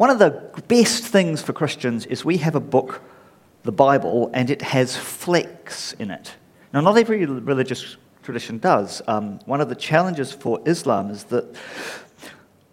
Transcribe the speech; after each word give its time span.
One 0.00 0.08
of 0.08 0.18
the 0.18 0.30
best 0.66 1.04
things 1.04 1.42
for 1.42 1.52
Christians 1.52 2.06
is 2.06 2.24
we 2.24 2.38
have 2.38 2.54
a 2.54 2.60
book, 2.60 3.02
the 3.64 3.70
Bible, 3.70 4.30
and 4.32 4.48
it 4.48 4.62
has 4.62 4.96
flecks 4.96 5.92
in 5.92 6.10
it. 6.10 6.36
Now, 6.72 6.80
not 6.80 6.96
every 6.96 7.26
religious 7.26 7.98
tradition 8.22 8.56
does. 8.60 9.02
Um, 9.06 9.40
one 9.44 9.60
of 9.60 9.68
the 9.68 9.74
challenges 9.74 10.32
for 10.32 10.58
Islam 10.64 11.10
is 11.10 11.24
that 11.24 11.54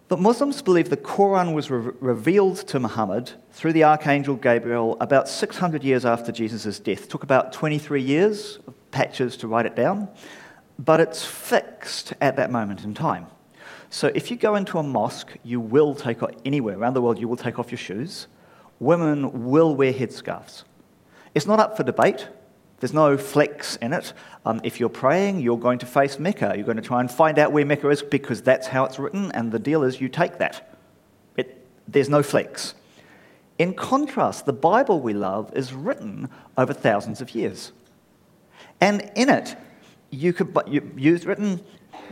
but 0.08 0.20
Muslims 0.20 0.62
believe 0.62 0.88
the 0.88 0.96
Quran 0.96 1.52
was 1.52 1.70
re- 1.70 1.92
revealed 2.00 2.66
to 2.68 2.80
Muhammad 2.80 3.32
through 3.52 3.74
the 3.74 3.84
archangel 3.84 4.34
Gabriel 4.34 4.96
about 4.98 5.28
600 5.28 5.84
years 5.84 6.06
after 6.06 6.32
Jesus' 6.32 6.78
death. 6.78 7.04
It 7.04 7.10
took 7.10 7.24
about 7.24 7.52
23 7.52 8.00
years 8.00 8.58
of 8.66 8.90
patches 8.90 9.36
to 9.36 9.48
write 9.48 9.66
it 9.66 9.76
down, 9.76 10.08
but 10.78 10.98
it's 10.98 11.26
fixed 11.26 12.14
at 12.22 12.36
that 12.36 12.50
moment 12.50 12.84
in 12.84 12.94
time. 12.94 13.26
So 13.90 14.10
if 14.14 14.30
you 14.30 14.36
go 14.36 14.54
into 14.54 14.78
a 14.78 14.82
mosque, 14.82 15.36
you 15.42 15.60
will 15.60 15.94
take 15.94 16.22
off, 16.22 16.30
anywhere 16.44 16.78
around 16.78 16.94
the 16.94 17.02
world, 17.02 17.18
you 17.18 17.28
will 17.28 17.36
take 17.36 17.58
off 17.58 17.70
your 17.70 17.78
shoes. 17.78 18.26
Women 18.80 19.46
will 19.46 19.74
wear 19.74 19.92
headscarves. 19.92 20.64
It's 21.34 21.46
not 21.46 21.58
up 21.58 21.76
for 21.76 21.82
debate. 21.82 22.28
There's 22.80 22.92
no 22.92 23.16
flex 23.16 23.76
in 23.76 23.92
it. 23.92 24.12
Um, 24.46 24.60
if 24.62 24.78
you're 24.78 24.88
praying, 24.88 25.40
you're 25.40 25.58
going 25.58 25.78
to 25.80 25.86
face 25.86 26.18
Mecca. 26.18 26.52
You're 26.54 26.64
going 26.64 26.76
to 26.76 26.82
try 26.82 27.00
and 27.00 27.10
find 27.10 27.38
out 27.38 27.52
where 27.52 27.64
Mecca 27.64 27.88
is 27.88 28.02
because 28.02 28.42
that's 28.42 28.68
how 28.68 28.84
it's 28.84 28.98
written, 28.98 29.32
and 29.32 29.50
the 29.50 29.58
deal 29.58 29.82
is 29.82 30.00
you 30.00 30.08
take 30.08 30.38
that. 30.38 30.78
It, 31.36 31.66
there's 31.88 32.08
no 32.08 32.22
flex. 32.22 32.74
In 33.58 33.74
contrast, 33.74 34.46
the 34.46 34.52
Bible 34.52 35.00
we 35.00 35.12
love 35.12 35.52
is 35.56 35.72
written 35.72 36.28
over 36.56 36.72
thousands 36.72 37.20
of 37.20 37.34
years. 37.34 37.72
And 38.80 39.10
in 39.16 39.28
it, 39.28 39.56
you 40.10 40.32
could 40.32 40.56
you, 40.68 40.92
use 40.96 41.26
written 41.26 41.60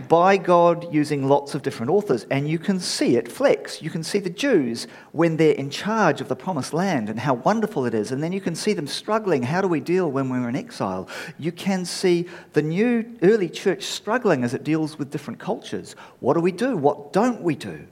by 0.08 0.36
God 0.36 0.92
using 0.92 1.28
lots 1.28 1.54
of 1.54 1.62
different 1.62 1.90
authors, 1.90 2.26
and 2.30 2.48
you 2.48 2.58
can 2.58 2.78
see 2.78 3.16
it 3.16 3.30
flex. 3.30 3.80
You 3.80 3.90
can 3.90 4.02
see 4.02 4.18
the 4.18 4.30
Jews 4.30 4.86
when 5.12 5.36
they're 5.36 5.54
in 5.54 5.70
charge 5.70 6.20
of 6.20 6.28
the 6.28 6.36
promised 6.36 6.72
land 6.72 7.09
and 7.09 7.18
how 7.18 7.34
wonderful 7.34 7.86
it 7.86 7.95
is, 7.95 8.12
and 8.12 8.22
then 8.22 8.32
you 8.32 8.40
can 8.40 8.54
see 8.54 8.72
them 8.72 8.86
struggling. 8.86 9.43
How 9.43 9.60
do 9.60 9.68
we 9.68 9.80
deal 9.80 10.10
when 10.10 10.28
we're 10.28 10.48
in 10.48 10.56
exile? 10.56 11.09
You 11.38 11.52
can 11.52 11.84
see 11.84 12.26
the 12.52 12.62
new 12.62 13.18
early 13.23 13.48
church 13.48 13.84
struggling 13.84 14.45
as 14.45 14.54
it 14.54 14.65
deals 14.65 14.98
with 14.98 15.10
different 15.10 15.40
cultures. 15.40 15.96
What 16.21 16.34
do 16.34 16.40
we 16.40 16.52
do? 16.52 16.76
What 16.76 17.12
don't 17.12 17.43
we 17.43 17.54
do? 17.54 17.87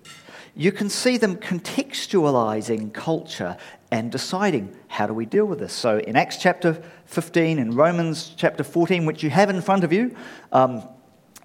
You 0.56 0.70
can 0.70 0.89
see 0.89 1.17
them 1.17 1.36
contextualizing 1.36 2.92
culture 2.92 3.56
and 3.91 4.12
deciding 4.12 4.77
how 4.86 5.06
do 5.06 5.14
we 5.14 5.27
deal 5.27 5.47
with 5.47 5.58
this. 5.58 5.73
So 5.73 5.98
in 5.98 6.14
Acts 6.14 6.36
chapter 6.36 6.81
15, 7.06 7.58
in 7.58 7.75
Romans 7.75 8.33
chapter 8.36 8.62
14, 8.62 9.05
which 9.05 9.23
you 9.23 9.31
have 9.31 9.51
in 9.51 9.61
front 9.61 9.83
of 9.83 9.92
you, 9.92 10.14
um, 10.53 10.89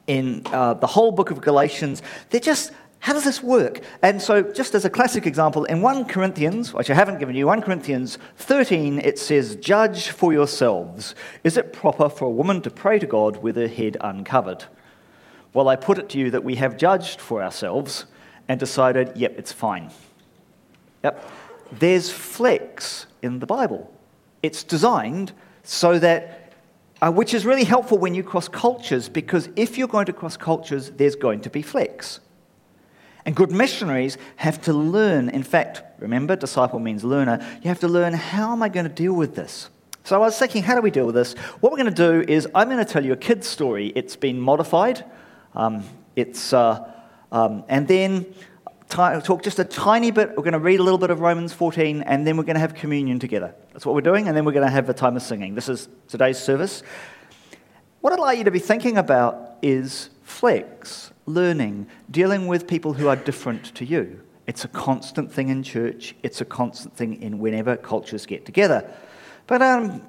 in 0.10 0.42
uh, 0.48 0.74
the 0.74 0.88
whole 0.88 1.12
book 1.12 1.30
of 1.30 1.40
Galatians. 1.40 2.02
They're 2.32 2.42
just, 2.42 2.72
how 2.98 3.14
does 3.14 3.24
this 3.24 3.44
work? 3.44 3.82
And 4.02 4.20
so, 4.20 4.42
just 4.42 4.74
as 4.74 4.84
a 4.84 4.90
classic 4.90 5.28
example, 5.28 5.66
in 5.66 5.84
1 5.84 6.06
Corinthians, 6.06 6.74
which 6.74 6.90
I 6.90 6.96
haven't 6.96 7.20
given 7.20 7.36
you, 7.36 7.46
1 7.46 7.62
Corinthians 7.62 8.18
13, 8.38 9.00
it 9.00 9.20
says, 9.20 9.56
Judge 9.56 10.10
for 10.10 10.34
yourselves. 10.34 11.14
Is 11.44 11.58
it 11.58 11.72
proper 11.72 12.10
for 12.10 12.26
a 12.26 12.32
woman 12.32 12.64
to 12.64 12.72
pray 12.72 12.98
to 12.98 13.06
God 13.06 13.44
with 13.44 13.56
her 13.56 13.68
head 13.68 13.98
uncovered? 14.02 14.66
Well, 15.54 15.70
I 15.70 15.76
put 15.76 16.00
it 16.00 16.10
to 16.10 16.18
you 16.18 16.32
that 16.32 16.44
we 16.44 16.56
have 16.56 16.76
judged 16.76 17.22
for 17.22 17.44
ourselves 17.44 18.06
and 18.48 18.60
decided, 18.60 19.12
yep, 19.16 19.36
it's 19.38 19.52
fine. 19.52 19.92
Yep. 21.04 21.32
There's 21.72 22.10
flex 22.10 23.06
in 23.22 23.38
the 23.38 23.46
Bible. 23.46 23.94
It's 24.42 24.64
designed 24.64 25.34
so 25.62 26.00
that 26.00 26.49
uh, 27.02 27.12
which 27.12 27.34
is 27.34 27.46
really 27.46 27.64
helpful 27.64 27.98
when 27.98 28.14
you 28.16 28.24
cross 28.24 28.48
cultures 28.48 29.10
because 29.10 29.50
if 29.56 29.78
you're 29.78 29.88
going 29.88 30.06
to 30.06 30.14
cross 30.14 30.38
cultures, 30.38 30.92
there's 30.92 31.16
going 31.16 31.42
to 31.42 31.50
be 31.50 31.62
flex. 31.62 32.20
And 33.26 33.36
good 33.36 33.52
missionaries 33.52 34.18
have 34.38 34.62
to 34.64 34.74
learn. 34.74 35.30
In 35.30 35.44
fact, 35.44 35.84
remember, 36.00 36.36
disciple 36.36 36.80
means 36.80 37.04
learner. 37.04 37.46
You 37.62 37.68
have 37.68 37.80
to 37.82 37.88
learn 37.88 38.14
how 38.14 38.52
am 38.52 38.64
I 38.64 38.70
going 38.70 38.88
to 38.88 38.94
deal 38.94 39.14
with 39.14 39.36
this? 39.36 39.70
So 40.04 40.16
I 40.16 40.20
was 40.20 40.38
thinking, 40.40 40.64
how 40.64 40.76
do 40.76 40.82
we 40.82 40.92
deal 40.92 41.06
with 41.06 41.16
this? 41.16 41.34
What 41.60 41.72
we're 41.72 41.78
going 41.78 41.94
to 41.94 42.24
do 42.26 42.32
is 42.32 42.48
I'm 42.56 42.70
going 42.70 42.84
to 42.84 42.92
tell 42.92 43.06
you 43.06 43.14
a 43.14 43.18
kid's 43.18 43.48
story. 43.48 43.92
It's 43.96 44.16
been 44.16 44.40
modified. 44.40 45.06
Um, 45.54 45.84
it's, 46.16 46.54
uh, 46.54 46.92
um, 47.32 47.64
and 47.68 47.88
then 47.88 48.26
talk 48.90 49.44
just 49.44 49.60
a 49.60 49.64
tiny 49.64 50.12
bit. 50.12 50.30
We're 50.30 50.44
going 50.44 50.54
to 50.54 50.60
read 50.60 50.80
a 50.80 50.84
little 50.84 50.98
bit 50.98 51.12
of 51.12 51.20
Romans 51.22 51.54
14, 51.54 52.02
and 52.02 52.26
then 52.26 52.38
we're 52.38 52.44
going 52.44 52.56
to 52.56 52.60
have 52.60 52.74
communion 52.74 53.20
together. 53.20 53.54
That's 53.72 53.86
what 53.86 53.96
we're 53.96 54.02
doing, 54.02 54.28
and 54.28 54.36
then 54.36 54.46
we're 54.46 54.52
going 54.52 54.66
to 54.66 54.72
have 54.72 54.90
a 54.90 54.94
time 54.94 55.16
of 55.16 55.22
singing. 55.22 55.56
This 55.56 55.70
is 55.70 55.88
today's 56.08 56.38
service. 56.38 56.84
What 58.02 58.14
I'd 58.14 58.20
like 58.20 58.38
you 58.38 58.44
to 58.46 58.52
be 58.52 58.60
thinking 58.60 58.98
about 58.98 59.58
is 59.62 60.10
flex, 60.24 61.12
learning, 61.26 61.88
dealing 62.10 62.48
with 62.48 62.68
people 62.68 62.94
who 62.94 63.08
are 63.08 63.16
different 63.16 63.76
to 63.76 63.86
you. 63.86 64.22
It's 64.48 64.66
a 64.66 64.70
constant 64.70 65.32
thing 65.32 65.50
in 65.50 65.62
church, 65.62 66.16
it's 66.24 66.42
a 66.42 66.46
constant 66.46 66.96
thing 66.96 67.22
in 67.22 67.38
whenever 67.40 67.78
cultures 67.78 68.26
get 68.26 68.46
together. 68.46 68.90
But 69.46 69.62
um, 69.62 70.02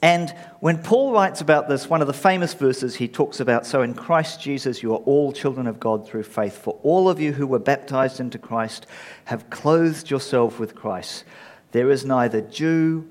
and 0.00 0.30
when 0.60 0.78
Paul 0.78 1.12
writes 1.12 1.40
about 1.40 1.68
this, 1.68 1.90
one 1.90 2.00
of 2.00 2.06
the 2.06 2.12
famous 2.12 2.54
verses 2.54 2.94
he 2.94 3.08
talks 3.08 3.40
about 3.40 3.66
so 3.66 3.82
in 3.82 3.94
Christ 3.94 4.40
Jesus 4.40 4.82
you 4.82 4.92
are 4.92 4.98
all 4.98 5.32
children 5.32 5.66
of 5.66 5.80
God 5.80 6.06
through 6.06 6.22
faith. 6.22 6.56
For 6.56 6.78
all 6.82 7.08
of 7.08 7.20
you 7.20 7.32
who 7.32 7.46
were 7.46 7.58
baptized 7.58 8.20
into 8.20 8.38
Christ 8.38 8.86
have 9.24 9.50
clothed 9.50 10.10
yourself 10.10 10.60
with 10.60 10.74
Christ. 10.74 11.24
There 11.72 11.90
is 11.90 12.04
neither 12.04 12.40
Jew 12.40 13.08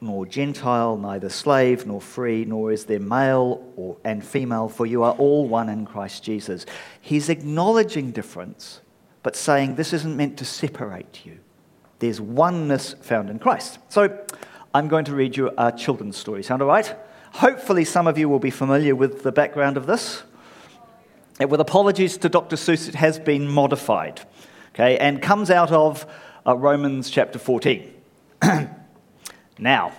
nor 0.00 0.24
Gentile, 0.24 0.96
neither 0.96 1.28
slave 1.28 1.86
nor 1.86 2.00
free, 2.00 2.46
nor 2.46 2.72
is 2.72 2.86
there 2.86 2.98
male 2.98 3.70
or, 3.76 3.98
and 4.02 4.24
female, 4.24 4.68
for 4.68 4.86
you 4.86 5.02
are 5.02 5.12
all 5.12 5.46
one 5.46 5.68
in 5.68 5.84
Christ 5.84 6.24
Jesus. 6.24 6.64
He's 7.00 7.28
acknowledging 7.28 8.10
difference, 8.10 8.80
but 9.22 9.36
saying 9.36 9.74
this 9.74 9.92
isn't 9.92 10.16
meant 10.16 10.38
to 10.38 10.46
separate 10.46 11.26
you. 11.26 11.38
There's 11.98 12.18
oneness 12.18 12.94
found 13.02 13.28
in 13.28 13.38
Christ. 13.38 13.78
So, 13.90 14.18
I'm 14.72 14.86
going 14.86 15.04
to 15.06 15.14
read 15.14 15.36
you 15.36 15.50
a 15.58 15.72
children's 15.72 16.16
story. 16.16 16.44
Sound 16.44 16.62
all 16.62 16.68
right? 16.68 16.94
Hopefully, 17.32 17.84
some 17.84 18.06
of 18.06 18.16
you 18.16 18.28
will 18.28 18.38
be 18.38 18.50
familiar 18.50 18.94
with 18.94 19.24
the 19.24 19.32
background 19.32 19.76
of 19.76 19.86
this. 19.86 20.22
With 21.40 21.60
apologies 21.60 22.18
to 22.18 22.28
Dr. 22.28 22.56
Seuss, 22.56 22.88
it 22.88 22.94
has 22.94 23.18
been 23.18 23.48
modified, 23.48 24.20
okay, 24.74 24.98
and 24.98 25.22
comes 25.22 25.50
out 25.50 25.72
of 25.72 26.06
uh, 26.46 26.54
Romans 26.54 27.10
chapter 27.10 27.38
14. 27.38 27.92
now, 29.58 29.92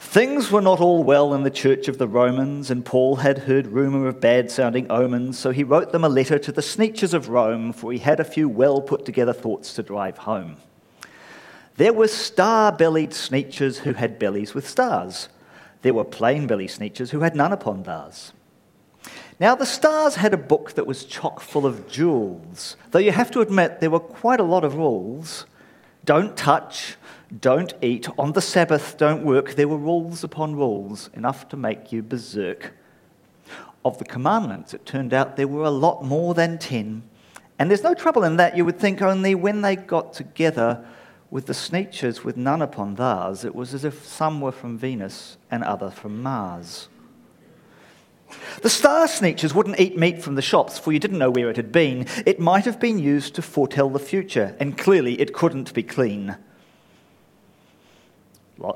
things 0.00 0.50
were 0.50 0.62
not 0.62 0.80
all 0.80 1.04
well 1.04 1.34
in 1.34 1.42
the 1.42 1.50
church 1.50 1.86
of 1.86 1.98
the 1.98 2.08
Romans, 2.08 2.70
and 2.70 2.84
Paul 2.84 3.16
had 3.16 3.38
heard 3.38 3.66
rumor 3.66 4.08
of 4.08 4.20
bad 4.20 4.50
sounding 4.50 4.90
omens, 4.90 5.38
so 5.38 5.50
he 5.50 5.62
wrote 5.62 5.92
them 5.92 6.02
a 6.02 6.08
letter 6.08 6.38
to 6.38 6.50
the 6.50 6.62
sneetches 6.62 7.14
of 7.14 7.28
Rome, 7.28 7.72
for 7.72 7.92
he 7.92 7.98
had 7.98 8.18
a 8.18 8.24
few 8.24 8.48
well 8.48 8.80
put 8.80 9.04
together 9.04 9.34
thoughts 9.34 9.74
to 9.74 9.82
drive 9.82 10.18
home. 10.18 10.56
There 11.76 11.92
were 11.92 12.08
star 12.08 12.70
bellied 12.70 13.10
sneetches 13.10 13.78
who 13.78 13.94
had 13.94 14.18
bellies 14.18 14.54
with 14.54 14.68
stars. 14.68 15.28
There 15.82 15.94
were 15.94 16.04
plain 16.04 16.46
belly 16.46 16.68
sneetches 16.68 17.10
who 17.10 17.20
had 17.20 17.34
none 17.34 17.52
upon 17.52 17.82
bars. 17.82 18.32
Now, 19.40 19.56
the 19.56 19.66
stars 19.66 20.14
had 20.14 20.32
a 20.32 20.38
book 20.38 20.74
that 20.74 20.86
was 20.86 21.04
chock 21.04 21.40
full 21.40 21.66
of 21.66 21.88
jewels, 21.88 22.76
though 22.92 23.00
you 23.00 23.10
have 23.10 23.32
to 23.32 23.40
admit 23.40 23.80
there 23.80 23.90
were 23.90 23.98
quite 23.98 24.38
a 24.38 24.44
lot 24.44 24.62
of 24.64 24.76
rules. 24.76 25.46
Don't 26.04 26.36
touch, 26.36 26.96
don't 27.40 27.74
eat, 27.82 28.08
on 28.16 28.32
the 28.32 28.40
Sabbath 28.40 28.96
don't 28.96 29.24
work. 29.24 29.54
There 29.56 29.66
were 29.66 29.76
rules 29.76 30.22
upon 30.22 30.54
rules, 30.54 31.10
enough 31.14 31.48
to 31.48 31.56
make 31.56 31.90
you 31.90 32.02
berserk. 32.02 32.74
Of 33.84 33.98
the 33.98 34.04
commandments, 34.04 34.72
it 34.72 34.86
turned 34.86 35.12
out 35.12 35.36
there 35.36 35.48
were 35.48 35.64
a 35.64 35.70
lot 35.70 36.04
more 36.04 36.34
than 36.34 36.58
ten. 36.58 37.02
And 37.58 37.68
there's 37.68 37.82
no 37.82 37.94
trouble 37.94 38.22
in 38.22 38.36
that. 38.36 38.56
You 38.56 38.64
would 38.64 38.78
think 38.78 39.02
only 39.02 39.34
when 39.34 39.62
they 39.62 39.76
got 39.76 40.12
together 40.12 40.86
with 41.34 41.46
the 41.46 41.52
sneetches 41.52 42.22
with 42.22 42.36
none 42.36 42.62
upon 42.62 42.94
theirs, 42.94 43.44
it 43.44 43.56
was 43.56 43.74
as 43.74 43.84
if 43.84 44.06
some 44.06 44.40
were 44.40 44.52
from 44.52 44.78
Venus 44.78 45.36
and 45.50 45.64
other 45.64 45.90
from 45.90 46.22
Mars. 46.22 46.86
The 48.62 48.70
star 48.70 49.08
sneetches 49.08 49.52
wouldn't 49.52 49.80
eat 49.80 49.98
meat 49.98 50.22
from 50.22 50.36
the 50.36 50.42
shops, 50.42 50.78
for 50.78 50.92
you 50.92 51.00
didn't 51.00 51.18
know 51.18 51.32
where 51.32 51.50
it 51.50 51.56
had 51.56 51.72
been. 51.72 52.06
It 52.24 52.38
might 52.38 52.66
have 52.66 52.78
been 52.78 53.00
used 53.00 53.34
to 53.34 53.42
foretell 53.42 53.90
the 53.90 53.98
future, 53.98 54.54
and 54.60 54.78
clearly 54.78 55.20
it 55.20 55.34
couldn't 55.34 55.74
be 55.74 55.82
clean. 55.82 56.36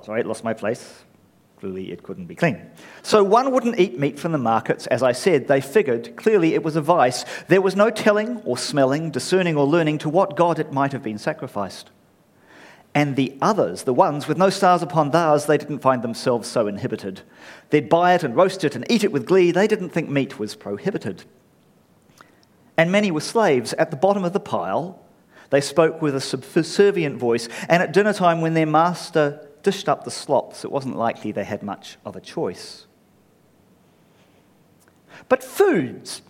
Sorry, 0.03 0.25
lost 0.25 0.43
my 0.43 0.53
place. 0.53 1.05
Clearly 1.61 1.93
it 1.93 2.03
couldn't 2.03 2.27
be 2.27 2.35
clean. 2.35 2.61
So 3.03 3.23
one 3.23 3.53
wouldn't 3.53 3.79
eat 3.79 4.01
meat 4.01 4.19
from 4.19 4.33
the 4.33 4.39
markets, 4.39 4.89
as 4.89 5.05
I 5.05 5.13
said. 5.13 5.47
They 5.47 5.61
figured 5.61 6.17
clearly 6.17 6.55
it 6.55 6.65
was 6.65 6.75
a 6.75 6.81
vice. 6.81 7.25
There 7.47 7.63
was 7.63 7.77
no 7.77 7.91
telling 7.91 8.39
or 8.39 8.59
smelling, 8.59 9.13
discerning 9.13 9.57
or 9.57 9.65
learning 9.65 9.99
to 9.99 10.09
what 10.09 10.35
God 10.35 10.59
it 10.59 10.73
might 10.73 10.91
have 10.91 11.05
been 11.05 11.19
sacrificed. 11.19 11.91
And 12.99 13.15
the 13.15 13.39
others, 13.41 13.85
the 13.85 13.95
ones 13.95 14.27
with 14.27 14.39
no 14.39 14.51
stars 14.51 14.83
upon 14.83 15.13
theirs, 15.13 15.47
they 15.47 15.57
didn't 15.57 15.79
find 15.79 16.03
themselves 16.03 16.49
so 16.49 16.67
inhibited. 16.67 17.21
They'd 17.71 17.89
buy 17.89 18.15
it 18.15 18.25
and 18.25 18.35
roast 18.35 18.65
it 18.65 18.75
and 18.75 18.85
eat 18.91 19.05
it 19.05 19.13
with 19.13 19.25
glee. 19.25 19.53
They 19.53 19.69
didn't 19.69 19.91
think 19.91 20.09
meat 20.11 20.41
was 20.41 20.57
prohibited. 20.57 21.23
And 22.77 22.91
many 22.91 23.13
were 23.13 23.21
slaves 23.21 23.73
at 23.75 23.93
the 23.93 23.97
bottom 23.97 24.25
of 24.25 24.33
the 24.33 24.41
pile. 24.41 25.01
They 25.51 25.61
spoke 25.61 26.03
with 26.03 26.17
a 26.17 26.21
subservient 26.21 27.19
voice, 27.19 27.49
and 27.69 27.85
at 27.85 27.93
dinner 27.93 28.13
time, 28.13 28.41
when 28.41 28.55
their 28.55 28.67
master 28.67 29.47
dished 29.63 29.89
up 29.89 30.03
the 30.03 30.11
slops, 30.11 30.65
it 30.65 30.73
wasn't 30.73 30.97
likely 30.97 31.31
they 31.31 31.45
had 31.45 31.63
much 31.63 31.99
of 32.05 32.17
a 32.17 32.21
choice. 32.21 32.89
But 35.29 35.45
foods 35.45 36.23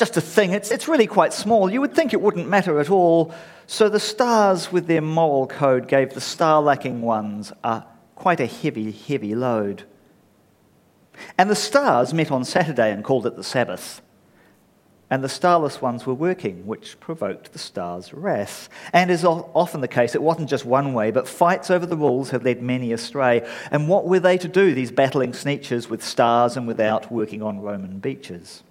just 0.00 0.16
a 0.16 0.20
thing. 0.20 0.50
It's, 0.50 0.72
it's 0.72 0.88
really 0.88 1.06
quite 1.06 1.32
small. 1.32 1.70
You 1.70 1.80
would 1.80 1.94
think 1.94 2.12
it 2.12 2.20
wouldn't 2.20 2.48
matter 2.48 2.80
at 2.80 2.90
all. 2.90 3.32
So 3.68 3.88
the 3.88 4.00
stars, 4.00 4.72
with 4.72 4.88
their 4.88 5.00
moral 5.00 5.46
code, 5.46 5.86
gave 5.86 6.14
the 6.14 6.20
star 6.20 6.60
lacking 6.60 7.02
ones 7.02 7.52
a, 7.62 7.84
quite 8.16 8.40
a 8.40 8.46
heavy, 8.46 8.90
heavy 8.90 9.36
load. 9.36 9.84
And 11.38 11.48
the 11.48 11.54
stars 11.54 12.12
met 12.12 12.32
on 12.32 12.44
Saturday 12.44 12.90
and 12.90 13.04
called 13.04 13.26
it 13.26 13.36
the 13.36 13.44
Sabbath 13.44 14.02
and 15.10 15.24
the 15.24 15.28
starless 15.28 15.82
ones 15.82 16.06
were 16.06 16.14
working, 16.14 16.64
which 16.66 16.98
provoked 17.00 17.52
the 17.52 17.58
star's 17.58 18.14
wrath. 18.14 18.68
And 18.92 19.10
as 19.10 19.24
often 19.24 19.80
the 19.80 19.88
case, 19.88 20.14
it 20.14 20.22
wasn't 20.22 20.48
just 20.48 20.64
one 20.64 20.94
way, 20.94 21.10
but 21.10 21.26
fights 21.26 21.68
over 21.68 21.84
the 21.84 21.96
rules 21.96 22.30
had 22.30 22.44
led 22.44 22.62
many 22.62 22.92
astray. 22.92 23.46
And 23.72 23.88
what 23.88 24.06
were 24.06 24.20
they 24.20 24.38
to 24.38 24.46
do, 24.46 24.72
these 24.72 24.92
battling 24.92 25.32
sneetches 25.32 25.88
with 25.88 26.04
stars 26.04 26.56
and 26.56 26.68
without 26.68 27.10
working 27.10 27.42
on 27.42 27.60
Roman 27.60 27.98
beaches? 27.98 28.62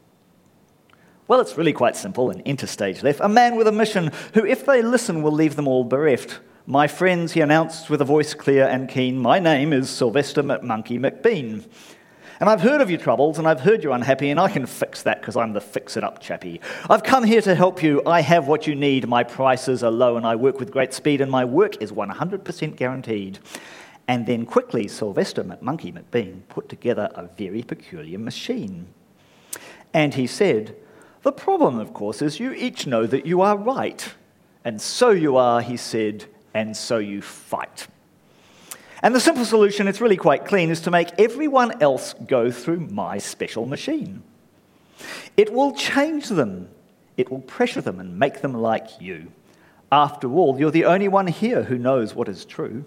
Well, 1.30 1.42
it's 1.42 1.60
really 1.60 1.74
quite 1.74 1.96
simple 1.96 2.32
and 2.32 2.44
interstage 2.44 3.04
left. 3.04 3.20
A 3.20 3.30
man 3.30 3.56
with 3.56 3.68
a 3.68 3.72
mission 3.72 4.12
who, 4.34 4.44
if 4.44 4.66
they 4.66 4.82
listen, 4.82 5.22
will 5.22 5.32
leave 5.32 5.56
them 5.56 5.68
all 5.68 5.84
bereft. 5.84 6.40
My 6.66 6.88
friends, 6.88 7.34
he 7.34 7.42
announced 7.42 7.88
with 7.88 8.02
a 8.02 8.06
voice 8.06 8.34
clear 8.34 8.68
and 8.68 8.90
keen, 8.90 9.20
my 9.20 9.38
name 9.38 9.72
is 9.72 9.92
Sylvester 9.92 10.42
McMonkey 10.42 11.00
McBean. 11.00 11.70
And 12.40 12.50
I've 12.50 12.62
heard 12.62 12.82
of 12.82 12.90
your 12.90 13.00
troubles, 13.00 13.38
and 13.38 13.48
I've 13.48 13.60
heard 13.60 13.84
you're 13.84 13.94
unhappy, 13.94 14.32
and 14.32 14.40
I 14.40 14.50
can 14.50 14.66
fix 14.66 15.04
that 15.04 15.22
because 15.22 15.36
I'm 15.36 15.54
the 15.54 15.62
fix 15.62 15.96
it 15.96 16.04
up 16.04 16.20
chappie. 16.20 16.62
I've 16.90 17.04
come 17.04 17.24
here 17.24 17.42
to 17.44 17.54
help 17.54 17.84
you. 17.84 18.02
I 18.08 18.22
have 18.22 18.48
what 18.48 18.66
you 18.66 18.74
need. 18.74 19.08
My 19.08 19.24
prices 19.24 19.84
are 19.84 19.92
low, 19.92 20.18
and 20.18 20.26
I 20.26 20.36
work 20.36 20.60
with 20.60 20.72
great 20.72 20.96
speed, 20.96 21.22
and 21.22 21.30
my 21.30 21.46
work 21.46 21.80
is 21.80 21.92
100% 21.92 22.76
guaranteed. 22.76 23.38
And 24.08 24.26
then 24.26 24.48
quickly, 24.48 24.88
Sylvester 24.88 25.44
McMonkey 25.44 25.94
McBean 25.94 26.42
put 26.50 26.70
together 26.70 27.08
a 27.14 27.28
very 27.38 27.62
peculiar 27.62 28.18
machine. 28.18 28.88
And 29.94 30.16
he 30.16 30.26
said, 30.26 30.76
The 31.22 31.32
problem, 31.32 31.80
of 31.80 31.94
course, 31.94 32.22
is 32.22 32.40
you 32.40 32.54
each 32.54 32.88
know 32.88 33.06
that 33.06 33.26
you 33.26 33.42
are 33.42 33.58
right. 33.58 34.14
And 34.64 34.82
so 34.82 35.12
you 35.12 35.38
are, 35.38 35.62
he 35.62 35.78
said, 35.78 36.26
and 36.54 36.76
so 36.76 36.98
you 36.98 37.22
fight. 37.22 37.88
And 39.02 39.16
the 39.16 39.20
simple 39.20 39.46
solution, 39.46 39.88
it's 39.88 40.02
really 40.02 40.18
quite 40.18 40.46
clean, 40.46 40.70
is 40.70 40.82
to 40.82 40.92
make 40.92 41.20
everyone 41.20 41.82
else 41.82 42.14
go 42.28 42.52
through 42.52 42.82
my 42.82 43.18
special 43.18 43.66
machine. 43.66 44.24
It 45.38 45.54
will 45.54 45.74
change 45.74 46.28
them, 46.28 46.70
it 47.16 47.32
will 47.32 47.42
pressure 47.42 47.82
them 47.82 48.00
and 48.00 48.20
make 48.20 48.42
them 48.42 48.54
like 48.54 49.02
you. 49.02 49.32
After 49.92 50.32
all, 50.32 50.60
you're 50.60 50.72
the 50.72 50.86
only 50.86 51.08
one 51.08 51.28
here 51.28 51.64
who 51.64 51.78
knows 51.78 52.14
what 52.14 52.28
is 52.28 52.46
true. 52.46 52.86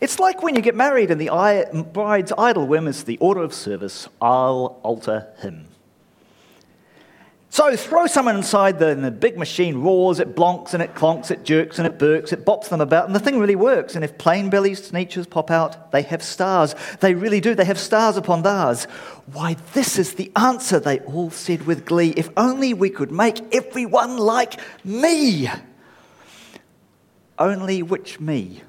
It's 0.00 0.18
like 0.18 0.42
when 0.42 0.54
you 0.54 0.60
get 0.60 0.74
married 0.74 1.10
and 1.10 1.20
the 1.20 1.86
bride's 1.92 2.32
idle 2.36 2.66
whim 2.66 2.86
is 2.86 3.04
the 3.04 3.18
order 3.18 3.42
of 3.42 3.54
service 3.54 4.08
I'll 4.20 4.80
alter 4.82 5.28
him. 5.38 5.68
So 7.56 7.74
throw 7.74 8.06
someone 8.06 8.36
inside 8.36 8.78
the, 8.78 8.88
and 8.88 9.02
the 9.02 9.10
big 9.10 9.38
machine 9.38 9.78
roars, 9.78 10.20
it 10.20 10.36
blonks 10.36 10.74
and 10.74 10.82
it 10.82 10.94
clonks, 10.94 11.30
it 11.30 11.42
jerks 11.42 11.78
and 11.78 11.86
it 11.86 11.98
burks, 11.98 12.30
it 12.30 12.44
bops 12.44 12.68
them 12.68 12.82
about, 12.82 13.06
and 13.06 13.14
the 13.14 13.18
thing 13.18 13.38
really 13.38 13.56
works. 13.56 13.94
And 13.94 14.04
if 14.04 14.18
plain 14.18 14.50
bellies 14.50 14.90
sneetches 14.90 15.30
pop 15.30 15.50
out, 15.50 15.90
they 15.90 16.02
have 16.02 16.22
stars. 16.22 16.74
They 17.00 17.14
really 17.14 17.40
do. 17.40 17.54
They 17.54 17.64
have 17.64 17.78
stars 17.78 18.18
upon 18.18 18.42
theirs. 18.42 18.84
Why, 19.32 19.56
this 19.72 19.98
is 19.98 20.16
the 20.16 20.30
answer, 20.36 20.78
they 20.78 20.98
all 20.98 21.30
said 21.30 21.66
with 21.66 21.86
glee. 21.86 22.10
If 22.10 22.28
only 22.36 22.74
we 22.74 22.90
could 22.90 23.10
make 23.10 23.40
everyone 23.54 24.18
like 24.18 24.60
me. 24.84 25.48
Only 27.38 27.82
which 27.82 28.20
me? 28.20 28.60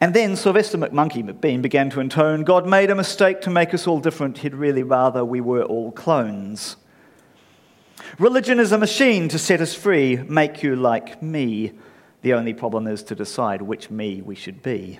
And 0.00 0.14
then 0.14 0.36
Sylvester 0.36 0.78
McMonkey 0.78 1.28
McBean 1.28 1.62
began 1.62 1.90
to 1.90 1.98
intone 1.98 2.44
God 2.44 2.68
made 2.68 2.90
a 2.90 2.94
mistake 2.94 3.40
to 3.40 3.50
make 3.50 3.74
us 3.74 3.88
all 3.88 3.98
different. 3.98 4.38
He'd 4.38 4.54
really 4.54 4.84
rather 4.84 5.24
we 5.24 5.40
were 5.40 5.64
all 5.64 5.90
clones. 5.90 6.76
Religion 8.18 8.58
is 8.58 8.72
a 8.72 8.78
machine 8.78 9.28
to 9.28 9.38
set 9.38 9.60
us 9.60 9.76
free, 9.76 10.16
make 10.16 10.60
you 10.64 10.74
like 10.74 11.22
me. 11.22 11.72
The 12.22 12.32
only 12.32 12.52
problem 12.52 12.88
is 12.88 13.04
to 13.04 13.14
decide 13.14 13.62
which 13.62 13.90
me 13.90 14.22
we 14.22 14.34
should 14.34 14.60
be. 14.60 14.98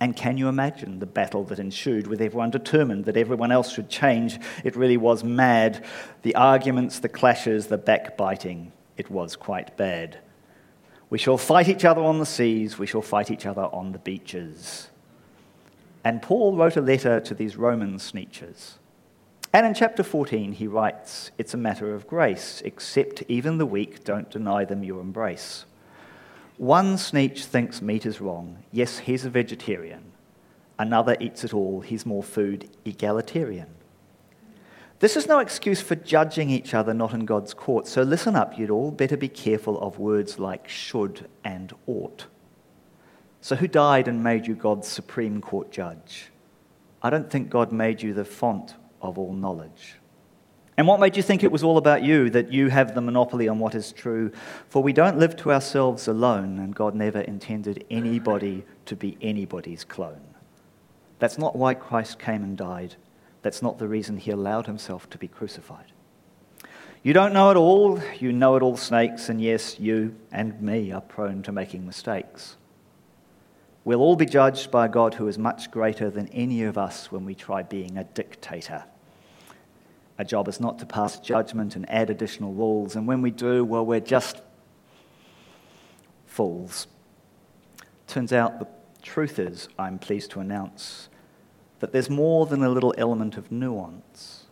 And 0.00 0.16
can 0.16 0.38
you 0.38 0.48
imagine 0.48 1.00
the 1.00 1.04
battle 1.04 1.44
that 1.44 1.58
ensued 1.58 2.06
with 2.06 2.22
everyone 2.22 2.50
determined 2.50 3.04
that 3.04 3.18
everyone 3.18 3.52
else 3.52 3.70
should 3.70 3.90
change? 3.90 4.38
It 4.64 4.74
really 4.74 4.96
was 4.96 5.22
mad. 5.22 5.84
The 6.22 6.34
arguments, 6.34 7.00
the 7.00 7.10
clashes, 7.10 7.66
the 7.66 7.76
backbiting, 7.76 8.72
it 8.96 9.10
was 9.10 9.36
quite 9.36 9.76
bad. 9.76 10.18
We 11.10 11.18
shall 11.18 11.36
fight 11.36 11.68
each 11.68 11.84
other 11.84 12.00
on 12.00 12.20
the 12.20 12.24
seas, 12.24 12.78
we 12.78 12.86
shall 12.86 13.02
fight 13.02 13.30
each 13.30 13.44
other 13.44 13.64
on 13.64 13.92
the 13.92 13.98
beaches. 13.98 14.88
And 16.02 16.22
Paul 16.22 16.56
wrote 16.56 16.78
a 16.78 16.80
letter 16.80 17.20
to 17.20 17.34
these 17.34 17.58
Roman 17.58 17.98
sneetches. 17.98 18.78
And 19.52 19.66
in 19.66 19.74
chapter 19.74 20.04
14, 20.04 20.52
he 20.52 20.68
writes, 20.68 21.32
It's 21.36 21.54
a 21.54 21.58
matter 21.58 21.92
of 21.92 22.06
grace, 22.06 22.62
except 22.64 23.24
even 23.26 23.58
the 23.58 23.66
weak 23.66 24.04
don't 24.04 24.30
deny 24.30 24.64
them 24.64 24.84
your 24.84 25.00
embrace. 25.00 25.64
One 26.56 26.96
sneetch 26.96 27.44
thinks 27.44 27.82
meat 27.82 28.06
is 28.06 28.20
wrong. 28.20 28.62
Yes, 28.70 28.98
he's 28.98 29.24
a 29.24 29.30
vegetarian. 29.30 30.12
Another 30.78 31.16
eats 31.18 31.42
it 31.42 31.52
all. 31.52 31.80
He's 31.80 32.06
more 32.06 32.22
food 32.22 32.70
egalitarian. 32.84 33.66
This 35.00 35.16
is 35.16 35.26
no 35.26 35.40
excuse 35.40 35.80
for 35.80 35.96
judging 35.96 36.50
each 36.50 36.74
other 36.74 36.94
not 36.94 37.12
in 37.12 37.24
God's 37.24 37.54
court. 37.54 37.88
So 37.88 38.02
listen 38.02 38.36
up, 38.36 38.56
you'd 38.56 38.70
all 38.70 38.90
better 38.90 39.16
be 39.16 39.28
careful 39.28 39.80
of 39.80 39.98
words 39.98 40.38
like 40.38 40.68
should 40.68 41.28
and 41.42 41.72
ought. 41.86 42.26
So, 43.40 43.56
who 43.56 43.66
died 43.66 44.06
and 44.06 44.22
made 44.22 44.46
you 44.46 44.54
God's 44.54 44.86
Supreme 44.86 45.40
Court 45.40 45.70
judge? 45.70 46.30
I 47.02 47.08
don't 47.08 47.30
think 47.30 47.48
God 47.48 47.72
made 47.72 48.02
you 48.02 48.12
the 48.12 48.26
font 48.26 48.74
of 49.00 49.18
all 49.18 49.32
knowledge. 49.32 49.96
And 50.76 50.86
what 50.86 51.00
made 51.00 51.16
you 51.16 51.22
think 51.22 51.44
it 51.44 51.52
was 51.52 51.62
all 51.62 51.76
about 51.76 52.02
you, 52.02 52.30
that 52.30 52.52
you 52.52 52.68
have 52.68 52.94
the 52.94 53.02
monopoly 53.02 53.48
on 53.48 53.58
what 53.58 53.74
is 53.74 53.92
true? 53.92 54.32
For 54.68 54.82
we 54.82 54.94
don't 54.94 55.18
live 55.18 55.36
to 55.36 55.52
ourselves 55.52 56.08
alone, 56.08 56.58
and 56.58 56.74
God 56.74 56.94
never 56.94 57.20
intended 57.20 57.84
anybody 57.90 58.64
to 58.86 58.96
be 58.96 59.18
anybody's 59.20 59.84
clone. 59.84 60.34
That's 61.18 61.36
not 61.36 61.54
why 61.54 61.74
Christ 61.74 62.18
came 62.18 62.42
and 62.42 62.56
died. 62.56 62.96
That's 63.42 63.60
not 63.60 63.78
the 63.78 63.88
reason 63.88 64.16
he 64.16 64.30
allowed 64.30 64.66
himself 64.66 65.10
to 65.10 65.18
be 65.18 65.28
crucified. 65.28 65.92
You 67.02 67.12
don't 67.12 67.32
know 67.32 67.50
it 67.50 67.56
all, 67.56 68.00
you 68.18 68.32
know 68.32 68.56
it 68.56 68.62
all, 68.62 68.76
snakes, 68.76 69.28
and 69.28 69.40
yes, 69.40 69.78
you 69.78 70.14
and 70.32 70.60
me 70.62 70.92
are 70.92 71.00
prone 71.00 71.42
to 71.42 71.52
making 71.52 71.86
mistakes. 71.86 72.56
We'll 73.84 74.00
all 74.00 74.16
be 74.16 74.26
judged 74.26 74.70
by 74.70 74.86
a 74.86 74.88
God 74.88 75.14
who 75.14 75.26
is 75.26 75.38
much 75.38 75.70
greater 75.70 76.10
than 76.10 76.28
any 76.28 76.64
of 76.64 76.76
us 76.76 77.10
when 77.10 77.24
we 77.24 77.34
try 77.34 77.62
being 77.62 77.96
a 77.96 78.04
dictator. 78.04 78.84
Our 80.18 80.24
job 80.24 80.48
is 80.48 80.60
not 80.60 80.78
to 80.80 80.86
pass 80.86 81.18
judgment 81.18 81.76
and 81.76 81.88
add 81.90 82.10
additional 82.10 82.52
rules, 82.52 82.94
and 82.94 83.06
when 83.06 83.22
we 83.22 83.30
do, 83.30 83.64
well, 83.64 83.86
we're 83.86 84.00
just 84.00 84.42
fools. 86.26 86.86
Turns 88.06 88.32
out 88.32 88.58
the 88.58 88.68
truth 89.02 89.38
is, 89.38 89.68
I'm 89.78 89.98
pleased 89.98 90.30
to 90.32 90.40
announce, 90.40 91.08
that 91.78 91.92
there's 91.92 92.10
more 92.10 92.44
than 92.44 92.62
a 92.62 92.68
little 92.68 92.94
element 92.98 93.38
of 93.38 93.50
nuance. 93.50 94.44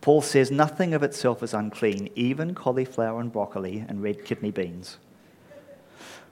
Paul 0.00 0.20
says 0.20 0.50
nothing 0.50 0.94
of 0.94 1.04
itself 1.04 1.44
is 1.44 1.54
unclean, 1.54 2.08
even 2.16 2.54
cauliflower 2.56 3.20
and 3.20 3.30
broccoli 3.30 3.84
and 3.86 4.02
red 4.02 4.24
kidney 4.24 4.50
beans. 4.50 4.98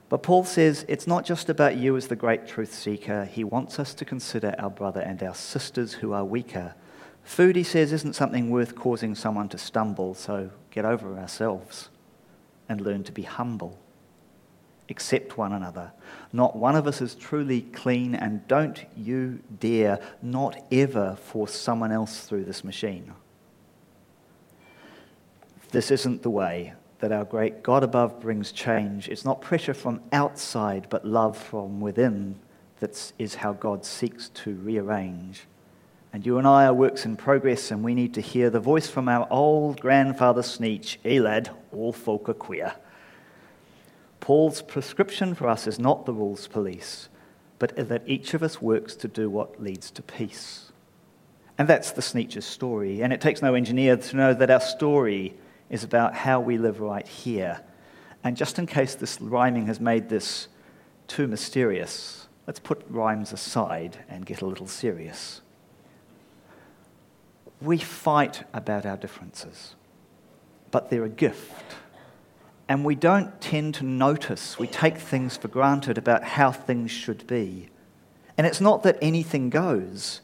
But 0.09 0.23
Paul 0.23 0.43
says 0.43 0.85
it's 0.87 1.05
not 1.05 1.23
just 1.23 1.49
about 1.49 1.77
you 1.77 1.95
as 1.95 2.07
the 2.07 2.15
great 2.15 2.47
truth 2.47 2.73
seeker. 2.73 3.25
He 3.25 3.43
wants 3.43 3.79
us 3.79 3.93
to 3.93 4.05
consider 4.05 4.55
our 4.57 4.71
brother 4.71 5.01
and 5.01 5.21
our 5.21 5.35
sisters 5.35 5.93
who 5.93 6.13
are 6.13 6.25
weaker. 6.25 6.73
Food, 7.23 7.55
he 7.55 7.63
says, 7.63 7.93
isn't 7.93 8.15
something 8.15 8.49
worth 8.49 8.75
causing 8.75 9.13
someone 9.13 9.49
to 9.49 9.57
stumble, 9.59 10.15
so 10.15 10.49
get 10.71 10.83
over 10.83 11.15
ourselves 11.17 11.89
and 12.67 12.81
learn 12.81 13.03
to 13.03 13.11
be 13.11 13.21
humble. 13.21 13.77
Accept 14.89 15.37
one 15.37 15.53
another. 15.53 15.91
Not 16.33 16.55
one 16.55 16.75
of 16.75 16.87
us 16.87 17.01
is 17.01 17.13
truly 17.13 17.61
clean, 17.61 18.15
and 18.15 18.47
don't 18.47 18.83
you 18.97 19.39
dare, 19.59 19.99
not 20.23 20.65
ever, 20.71 21.17
force 21.17 21.53
someone 21.53 21.91
else 21.91 22.21
through 22.21 22.45
this 22.45 22.63
machine. 22.63 23.13
This 25.69 25.91
isn't 25.91 26.23
the 26.23 26.31
way 26.31 26.73
that 26.99 27.11
our 27.11 27.25
great 27.25 27.63
God 27.63 27.83
above 27.83 28.19
brings 28.19 28.51
change. 28.51 29.07
It's 29.07 29.25
not 29.25 29.41
pressure 29.41 29.73
from 29.73 30.01
outside, 30.11 30.87
but 30.89 31.05
love 31.05 31.37
from 31.37 31.79
within. 31.79 32.35
That 32.79 33.11
is 33.17 33.35
how 33.35 33.53
God 33.53 33.85
seeks 33.85 34.29
to 34.29 34.55
rearrange. 34.55 35.45
And 36.11 36.25
you 36.25 36.37
and 36.37 36.47
I 36.47 36.65
are 36.65 36.73
works 36.73 37.05
in 37.05 37.15
progress, 37.15 37.71
and 37.71 37.83
we 37.83 37.93
need 37.93 38.13
to 38.15 38.21
hear 38.21 38.49
the 38.49 38.59
voice 38.59 38.89
from 38.89 39.07
our 39.07 39.27
old 39.29 39.79
grandfather 39.79 40.41
Sneetch, 40.41 40.97
Eh, 41.05 41.21
lad, 41.21 41.49
all 41.71 41.93
folk 41.93 42.27
are 42.29 42.33
queer. 42.33 42.73
Paul's 44.19 44.61
prescription 44.61 45.35
for 45.35 45.47
us 45.47 45.67
is 45.67 45.79
not 45.79 46.05
the 46.05 46.13
rules 46.13 46.47
police, 46.47 47.09
but 47.59 47.75
that 47.75 48.03
each 48.05 48.33
of 48.33 48.43
us 48.43 48.61
works 48.61 48.95
to 48.95 49.07
do 49.07 49.29
what 49.29 49.61
leads 49.61 49.91
to 49.91 50.01
peace. 50.01 50.71
And 51.57 51.67
that's 51.67 51.91
the 51.91 52.01
Sneetch's 52.01 52.45
story. 52.45 53.01
And 53.01 53.11
it 53.13 53.21
takes 53.21 53.41
no 53.41 53.53
engineer 53.53 53.97
to 53.97 54.15
know 54.15 54.33
that 54.33 54.49
our 54.49 54.61
story 54.61 55.35
is 55.69 55.83
about 55.83 56.15
how 56.15 56.39
we 56.39 56.57
live 56.57 56.79
right 56.79 57.07
here. 57.07 57.61
And 58.23 58.35
just 58.35 58.59
in 58.59 58.65
case 58.65 58.95
this 58.95 59.19
rhyming 59.21 59.67
has 59.67 59.79
made 59.79 60.09
this 60.09 60.47
too 61.07 61.27
mysterious, 61.27 62.27
let's 62.47 62.59
put 62.59 62.83
rhymes 62.89 63.31
aside 63.31 63.97
and 64.09 64.25
get 64.25 64.41
a 64.41 64.45
little 64.45 64.67
serious. 64.67 65.41
we 67.61 67.77
fight 67.77 68.43
about 68.53 68.85
our 68.85 68.97
differences, 68.97 69.75
but 70.71 70.89
they're 70.89 71.03
a 71.03 71.09
gift. 71.09 71.75
And 72.67 72.85
we 72.85 72.95
don't 72.95 73.41
tend 73.41 73.75
to 73.75 73.85
notice, 73.85 74.59
we 74.59 74.67
take 74.67 74.97
things 74.97 75.35
for 75.35 75.47
granted 75.47 75.97
about 75.97 76.23
how 76.23 76.51
things 76.51 76.91
should 76.91 77.25
be. 77.27 77.69
And 78.37 78.45
it's 78.47 78.61
not 78.61 78.83
that 78.83 78.97
anything 79.01 79.49
goes, 79.49 80.21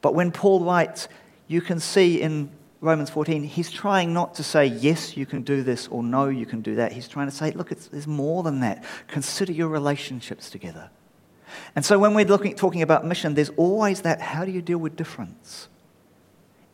but 0.00 0.14
when 0.14 0.30
Paul 0.30 0.64
writes, 0.64 1.08
you 1.48 1.60
can 1.60 1.80
see 1.80 2.20
in 2.20 2.50
Romans 2.80 3.10
14, 3.10 3.42
he's 3.42 3.70
trying 3.70 4.12
not 4.12 4.34
to 4.36 4.44
say, 4.44 4.66
yes, 4.66 5.16
you 5.16 5.26
can 5.26 5.42
do 5.42 5.62
this, 5.64 5.88
or 5.88 6.02
no, 6.02 6.28
you 6.28 6.46
can 6.46 6.60
do 6.60 6.76
that. 6.76 6.92
He's 6.92 7.08
trying 7.08 7.28
to 7.28 7.34
say, 7.34 7.50
look, 7.50 7.70
there's 7.70 8.06
more 8.06 8.44
than 8.44 8.60
that. 8.60 8.84
Consider 9.08 9.52
your 9.52 9.68
relationships 9.68 10.48
together. 10.48 10.90
And 11.74 11.84
so 11.84 11.98
when 11.98 12.14
we're 12.14 12.26
looking, 12.26 12.54
talking 12.54 12.82
about 12.82 13.04
mission, 13.04 13.34
there's 13.34 13.50
always 13.50 14.02
that 14.02 14.20
how 14.20 14.44
do 14.44 14.52
you 14.52 14.62
deal 14.62 14.78
with 14.78 14.94
difference? 14.94 15.68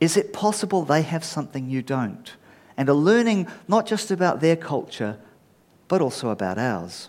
Is 0.01 0.17
it 0.17 0.33
possible 0.33 0.85
they 0.85 1.03
have 1.03 1.25
something 1.25 1.71
you 1.71 1.81
don't? 1.81 2.35
And 2.77 2.89
are 2.91 2.95
learning 2.95 3.47
not 3.69 3.87
just 3.87 4.11
about 4.11 4.41
their 4.41 4.57
culture, 4.57 5.19
but 5.89 6.03
also 6.03 6.29
about 6.31 6.59
ours. 6.59 7.09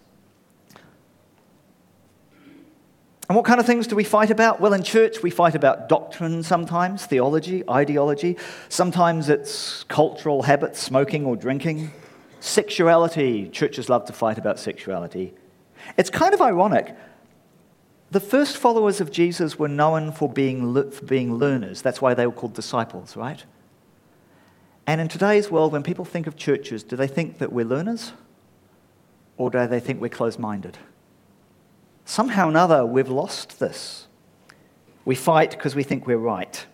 And 3.27 3.35
what 3.35 3.45
kind 3.45 3.59
of 3.59 3.65
things 3.65 3.87
do 3.87 3.95
we 3.95 4.03
fight 4.03 4.29
about? 4.29 4.61
Well, 4.61 4.73
in 4.73 4.83
church, 4.83 5.23
we 5.23 5.31
fight 5.31 5.55
about 5.55 5.89
doctrine 5.89 6.43
sometimes, 6.43 7.05
theology, 7.05 7.63
ideology. 7.67 8.37
Sometimes 8.69 9.29
it's 9.29 9.83
cultural 9.85 10.43
habits, 10.43 10.79
smoking 10.79 11.25
or 11.25 11.35
drinking. 11.35 11.91
Sexuality, 12.39 13.49
churches 13.49 13.89
love 13.89 14.05
to 14.05 14.13
fight 14.13 14.37
about 14.37 14.59
sexuality. 14.59 15.33
It's 15.97 16.11
kind 16.11 16.33
of 16.35 16.41
ironic. 16.41 16.95
The 18.11 18.19
first 18.19 18.57
followers 18.57 19.01
of 19.01 19.11
Jesus 19.11 19.57
were 19.57 19.67
known 19.67 20.11
for 20.11 20.29
being, 20.29 20.91
for 20.91 21.05
being 21.05 21.35
learners. 21.35 21.81
That's 21.81 22.01
why 22.01 22.13
they 22.13 22.27
were 22.27 22.33
called 22.33 22.53
disciples, 22.53 23.17
right? 23.17 23.43
And 24.85 25.01
in 25.01 25.07
today's 25.07 25.49
world, 25.49 25.71
when 25.71 25.81
people 25.81 26.05
think 26.05 26.27
of 26.27 26.35
churches, 26.35 26.83
do 26.83 26.95
they 26.95 27.07
think 27.07 27.39
that 27.39 27.51
we're 27.51 27.65
learners? 27.65 28.13
Or 29.37 29.49
do 29.49 29.65
they 29.65 29.79
think 29.79 29.99
we're 29.99 30.09
closed 30.09 30.37
minded? 30.37 30.77
Somehow 32.05 32.45
or 32.45 32.49
another, 32.49 32.85
we've 32.85 33.09
lost 33.09 33.59
this. 33.59 34.07
We 35.03 35.15
fight 35.15 35.51
because 35.51 35.75
we 35.75 35.83
think 35.83 36.07
we're 36.07 36.17
right. 36.17 36.65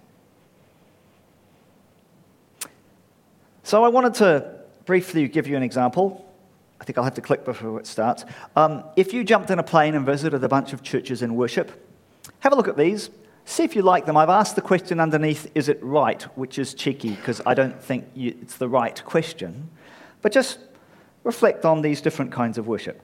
So 3.63 3.83
I 3.83 3.87
wanted 3.87 4.13
to 4.15 4.59
briefly 4.85 5.27
give 5.29 5.47
you 5.47 5.55
an 5.55 5.63
example. 5.63 6.27
I 6.81 6.83
think 6.83 6.97
I'll 6.97 7.03
have 7.03 7.13
to 7.13 7.21
click 7.21 7.45
before 7.45 7.79
it 7.79 7.87
starts. 7.87 8.25
Um, 8.55 8.83
if 8.95 9.13
you 9.13 9.23
jumped 9.23 9.49
in 9.49 9.59
a 9.59 9.63
plane 9.63 9.95
and 9.95 10.05
visited 10.05 10.43
a 10.43 10.49
bunch 10.49 10.73
of 10.73 10.83
churches 10.83 11.21
in 11.21 11.35
worship, 11.35 11.87
have 12.39 12.51
a 12.51 12.55
look 12.55 12.67
at 12.67 12.75
these. 12.75 13.09
See 13.45 13.63
if 13.63 13.75
you 13.75 13.81
like 13.81 14.05
them. 14.05 14.17
I've 14.17 14.29
asked 14.29 14.55
the 14.55 14.61
question 14.61 14.99
underneath, 14.99 15.49
is 15.55 15.69
it 15.69 15.79
right? 15.81 16.21
Which 16.37 16.59
is 16.59 16.73
cheeky 16.73 17.11
because 17.11 17.41
I 17.45 17.53
don't 17.53 17.81
think 17.81 18.05
you, 18.13 18.35
it's 18.41 18.57
the 18.57 18.67
right 18.67 19.01
question. 19.05 19.69
But 20.21 20.31
just 20.31 20.59
reflect 21.23 21.65
on 21.65 21.81
these 21.81 22.01
different 22.01 22.31
kinds 22.31 22.57
of 22.57 22.67
worship. 22.67 23.01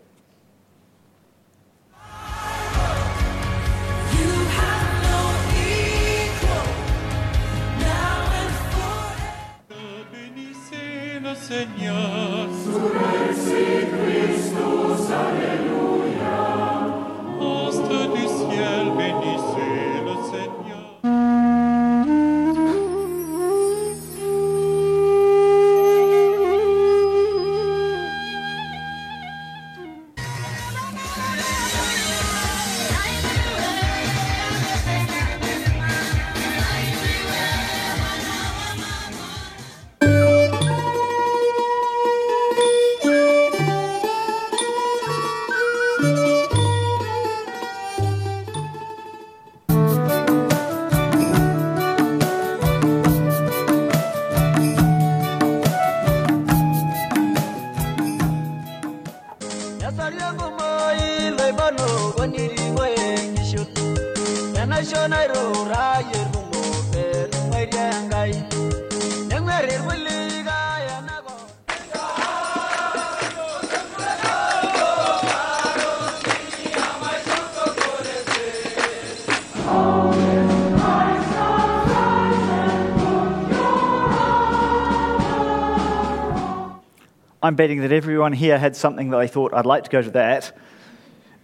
I'm 87.47 87.55
betting 87.55 87.79
that 87.79 87.93
everyone 87.93 88.33
here 88.33 88.59
had 88.59 88.75
something 88.75 89.09
that 89.11 89.17
they 89.19 89.27
thought, 89.29 89.53
I'd 89.53 89.65
like 89.65 89.85
to 89.85 89.89
go 89.89 90.01
to 90.01 90.11
that, 90.11 90.51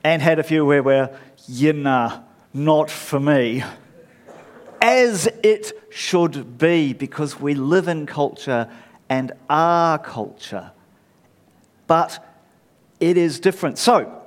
and 0.04 0.22
had 0.22 0.38
a 0.38 0.44
few 0.44 0.66
where 0.66 0.84
we're, 0.84 1.18
yeah, 1.48 1.72
nah, 1.72 2.24
not 2.54 2.92
for 2.92 3.22
me. 3.22 3.64
As 4.82 5.28
it 5.44 5.72
should 5.90 6.58
be, 6.58 6.92
because 6.92 7.40
we 7.40 7.54
live 7.54 7.88
in 7.88 8.06
culture 8.06 8.70
and 9.08 9.32
our 9.50 9.98
culture. 9.98 10.74
But 11.88 12.22
it 13.00 13.16
is 13.16 13.40
different. 13.40 13.78
So, 13.78 14.23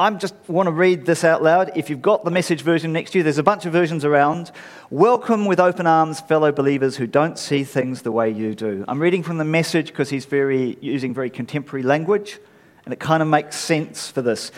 I 0.00 0.08
just 0.12 0.34
want 0.48 0.66
to 0.66 0.72
read 0.72 1.04
this 1.04 1.24
out 1.24 1.42
loud. 1.42 1.72
If 1.76 1.90
you've 1.90 2.00
got 2.00 2.24
the 2.24 2.30
message 2.30 2.62
version 2.62 2.90
next 2.90 3.10
to 3.10 3.18
you, 3.18 3.22
there's 3.22 3.36
a 3.36 3.42
bunch 3.42 3.66
of 3.66 3.74
versions 3.74 4.02
around. 4.02 4.50
Welcome 4.88 5.44
with 5.44 5.60
open 5.60 5.86
arms, 5.86 6.20
fellow 6.22 6.52
believers 6.52 6.96
who 6.96 7.06
don't 7.06 7.38
see 7.38 7.64
things 7.64 8.00
the 8.00 8.10
way 8.10 8.30
you 8.30 8.54
do. 8.54 8.82
I'm 8.88 8.98
reading 8.98 9.22
from 9.22 9.36
the 9.36 9.44
message 9.44 9.88
because 9.88 10.08
he's 10.08 10.24
very, 10.24 10.78
using 10.80 11.12
very 11.12 11.28
contemporary 11.28 11.82
language, 11.82 12.38
and 12.86 12.94
it 12.94 12.98
kind 12.98 13.22
of 13.22 13.28
makes 13.28 13.56
sense 13.56 14.10
for 14.10 14.22
this. 14.22 14.52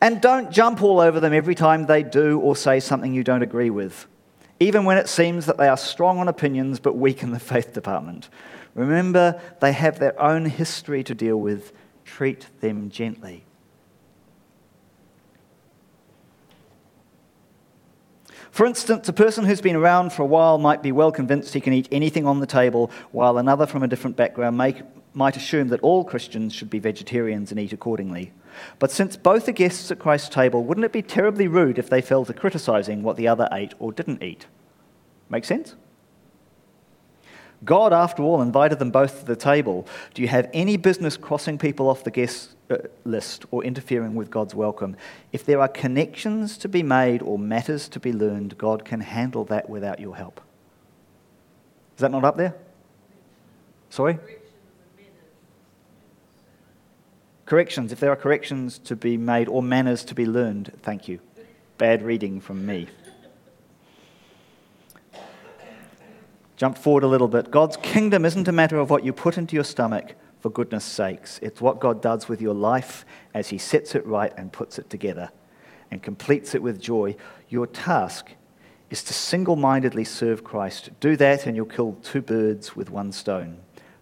And 0.00 0.20
don't 0.20 0.50
jump 0.50 0.82
all 0.82 0.98
over 0.98 1.20
them 1.20 1.32
every 1.32 1.54
time 1.54 1.86
they 1.86 2.02
do 2.02 2.40
or 2.40 2.56
say 2.56 2.80
something 2.80 3.14
you 3.14 3.22
don't 3.22 3.42
agree 3.42 3.70
with, 3.70 4.08
even 4.58 4.84
when 4.84 4.98
it 4.98 5.08
seems 5.08 5.46
that 5.46 5.58
they 5.58 5.68
are 5.68 5.76
strong 5.76 6.18
on 6.18 6.26
opinions 6.26 6.80
but 6.80 6.96
weak 6.96 7.22
in 7.22 7.30
the 7.30 7.38
faith 7.52 7.72
department. 7.72 8.30
Remember, 8.74 9.40
they 9.60 9.70
have 9.70 10.00
their 10.00 10.20
own 10.20 10.46
history 10.46 11.04
to 11.04 11.14
deal 11.14 11.36
with. 11.36 11.70
Treat 12.04 12.48
them 12.60 12.90
gently. 12.90 13.44
For 18.50 18.66
instance, 18.66 19.08
a 19.08 19.12
person 19.12 19.44
who's 19.44 19.60
been 19.60 19.76
around 19.76 20.12
for 20.12 20.22
a 20.22 20.26
while 20.26 20.58
might 20.58 20.82
be 20.82 20.92
well 20.92 21.12
convinced 21.12 21.54
he 21.54 21.60
can 21.60 21.72
eat 21.72 21.88
anything 21.92 22.26
on 22.26 22.40
the 22.40 22.46
table, 22.46 22.90
while 23.12 23.38
another 23.38 23.66
from 23.66 23.82
a 23.82 23.88
different 23.88 24.16
background 24.16 24.56
may, 24.56 24.82
might 25.14 25.36
assume 25.36 25.68
that 25.68 25.80
all 25.80 26.04
Christians 26.04 26.54
should 26.54 26.70
be 26.70 26.78
vegetarians 26.78 27.50
and 27.50 27.60
eat 27.60 27.72
accordingly. 27.72 28.32
But 28.78 28.90
since 28.90 29.16
both 29.16 29.48
are 29.48 29.52
guests 29.52 29.90
at 29.90 29.98
Christ's 29.98 30.30
table, 30.30 30.64
wouldn't 30.64 30.84
it 30.84 30.92
be 30.92 31.02
terribly 31.02 31.46
rude 31.46 31.78
if 31.78 31.90
they 31.90 32.00
fell 32.00 32.24
to 32.24 32.32
criticizing 32.32 33.02
what 33.02 33.16
the 33.16 33.28
other 33.28 33.48
ate 33.52 33.74
or 33.78 33.92
didn't 33.92 34.22
eat? 34.22 34.46
Make 35.28 35.44
sense? 35.44 35.76
God, 37.64 37.92
after 37.92 38.22
all, 38.22 38.40
invited 38.40 38.78
them 38.78 38.90
both 38.90 39.20
to 39.20 39.26
the 39.26 39.36
table. 39.36 39.86
Do 40.14 40.22
you 40.22 40.28
have 40.28 40.48
any 40.52 40.76
business 40.76 41.16
crossing 41.16 41.58
people 41.58 41.88
off 41.88 42.04
the 42.04 42.10
guest 42.10 42.54
uh, 42.70 42.76
list 43.04 43.46
or 43.50 43.64
interfering 43.64 44.14
with 44.14 44.30
God's 44.30 44.54
welcome. 44.54 44.94
If 45.32 45.46
there 45.46 45.58
are 45.62 45.68
connections 45.68 46.58
to 46.58 46.68
be 46.68 46.82
made 46.82 47.22
or 47.22 47.38
matters 47.38 47.88
to 47.88 47.98
be 47.98 48.12
learned, 48.12 48.58
God 48.58 48.84
can 48.84 49.00
handle 49.00 49.44
that 49.46 49.70
without 49.70 50.00
your 50.00 50.16
help. 50.16 50.42
Is 51.96 52.02
that 52.02 52.10
not 52.10 52.24
up 52.24 52.36
there? 52.36 52.54
Sorry? 53.88 54.18
Corrections, 57.46 57.90
if 57.90 58.00
there 58.00 58.10
are 58.10 58.16
corrections 58.16 58.78
to 58.80 58.94
be 58.94 59.16
made 59.16 59.48
or 59.48 59.62
manners 59.62 60.04
to 60.04 60.14
be 60.14 60.26
learned, 60.26 60.70
thank 60.82 61.08
you. 61.08 61.20
Bad 61.78 62.02
reading 62.02 62.38
from 62.38 62.66
me. 62.66 62.88
Jump 66.58 66.76
forward 66.76 67.04
a 67.04 67.06
little 67.08 67.28
bit. 67.28 67.52
God's 67.52 67.76
kingdom 67.76 68.24
isn't 68.24 68.48
a 68.48 68.52
matter 68.52 68.78
of 68.78 68.90
what 68.90 69.04
you 69.04 69.12
put 69.12 69.38
into 69.38 69.54
your 69.54 69.62
stomach 69.62 70.16
for 70.40 70.50
goodness 70.50 70.84
sakes. 70.84 71.38
It's 71.40 71.60
what 71.60 71.78
God 71.78 72.02
does 72.02 72.28
with 72.28 72.42
your 72.42 72.52
life 72.52 73.06
as 73.32 73.48
He 73.48 73.58
sets 73.58 73.94
it 73.94 74.04
right 74.04 74.32
and 74.36 74.52
puts 74.52 74.76
it 74.76 74.90
together 74.90 75.30
and 75.92 76.02
completes 76.02 76.56
it 76.56 76.62
with 76.62 76.80
joy. 76.80 77.14
Your 77.48 77.68
task 77.68 78.32
is 78.90 79.04
to 79.04 79.14
single 79.14 79.54
mindedly 79.54 80.02
serve 80.02 80.42
Christ. 80.42 80.90
Do 80.98 81.16
that, 81.16 81.46
and 81.46 81.54
you'll 81.54 81.66
kill 81.66 81.96
two 82.02 82.22
birds 82.22 82.74
with 82.74 82.90
one 82.90 83.12
stone, 83.12 83.58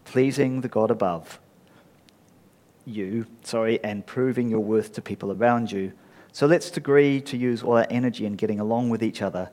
pleasing 0.07 0.63
the 0.63 0.69
God 0.69 0.91
above 0.91 1.39
you, 2.87 3.27
sorry, 3.43 3.83
and 3.85 4.07
proving 4.07 4.49
your 4.49 4.61
worth 4.61 4.95
to 4.95 5.03
people 5.03 5.31
around 5.31 5.71
you. 5.71 5.93
So 6.33 6.47
let's 6.47 6.75
agree 6.75 7.21
to 7.23 7.37
use 7.37 7.63
all 7.63 7.77
our 7.77 7.87
energy 7.91 8.25
in 8.25 8.35
getting 8.37 8.61
along 8.61 8.89
with 8.89 9.03
each 9.03 9.21
other. 9.21 9.51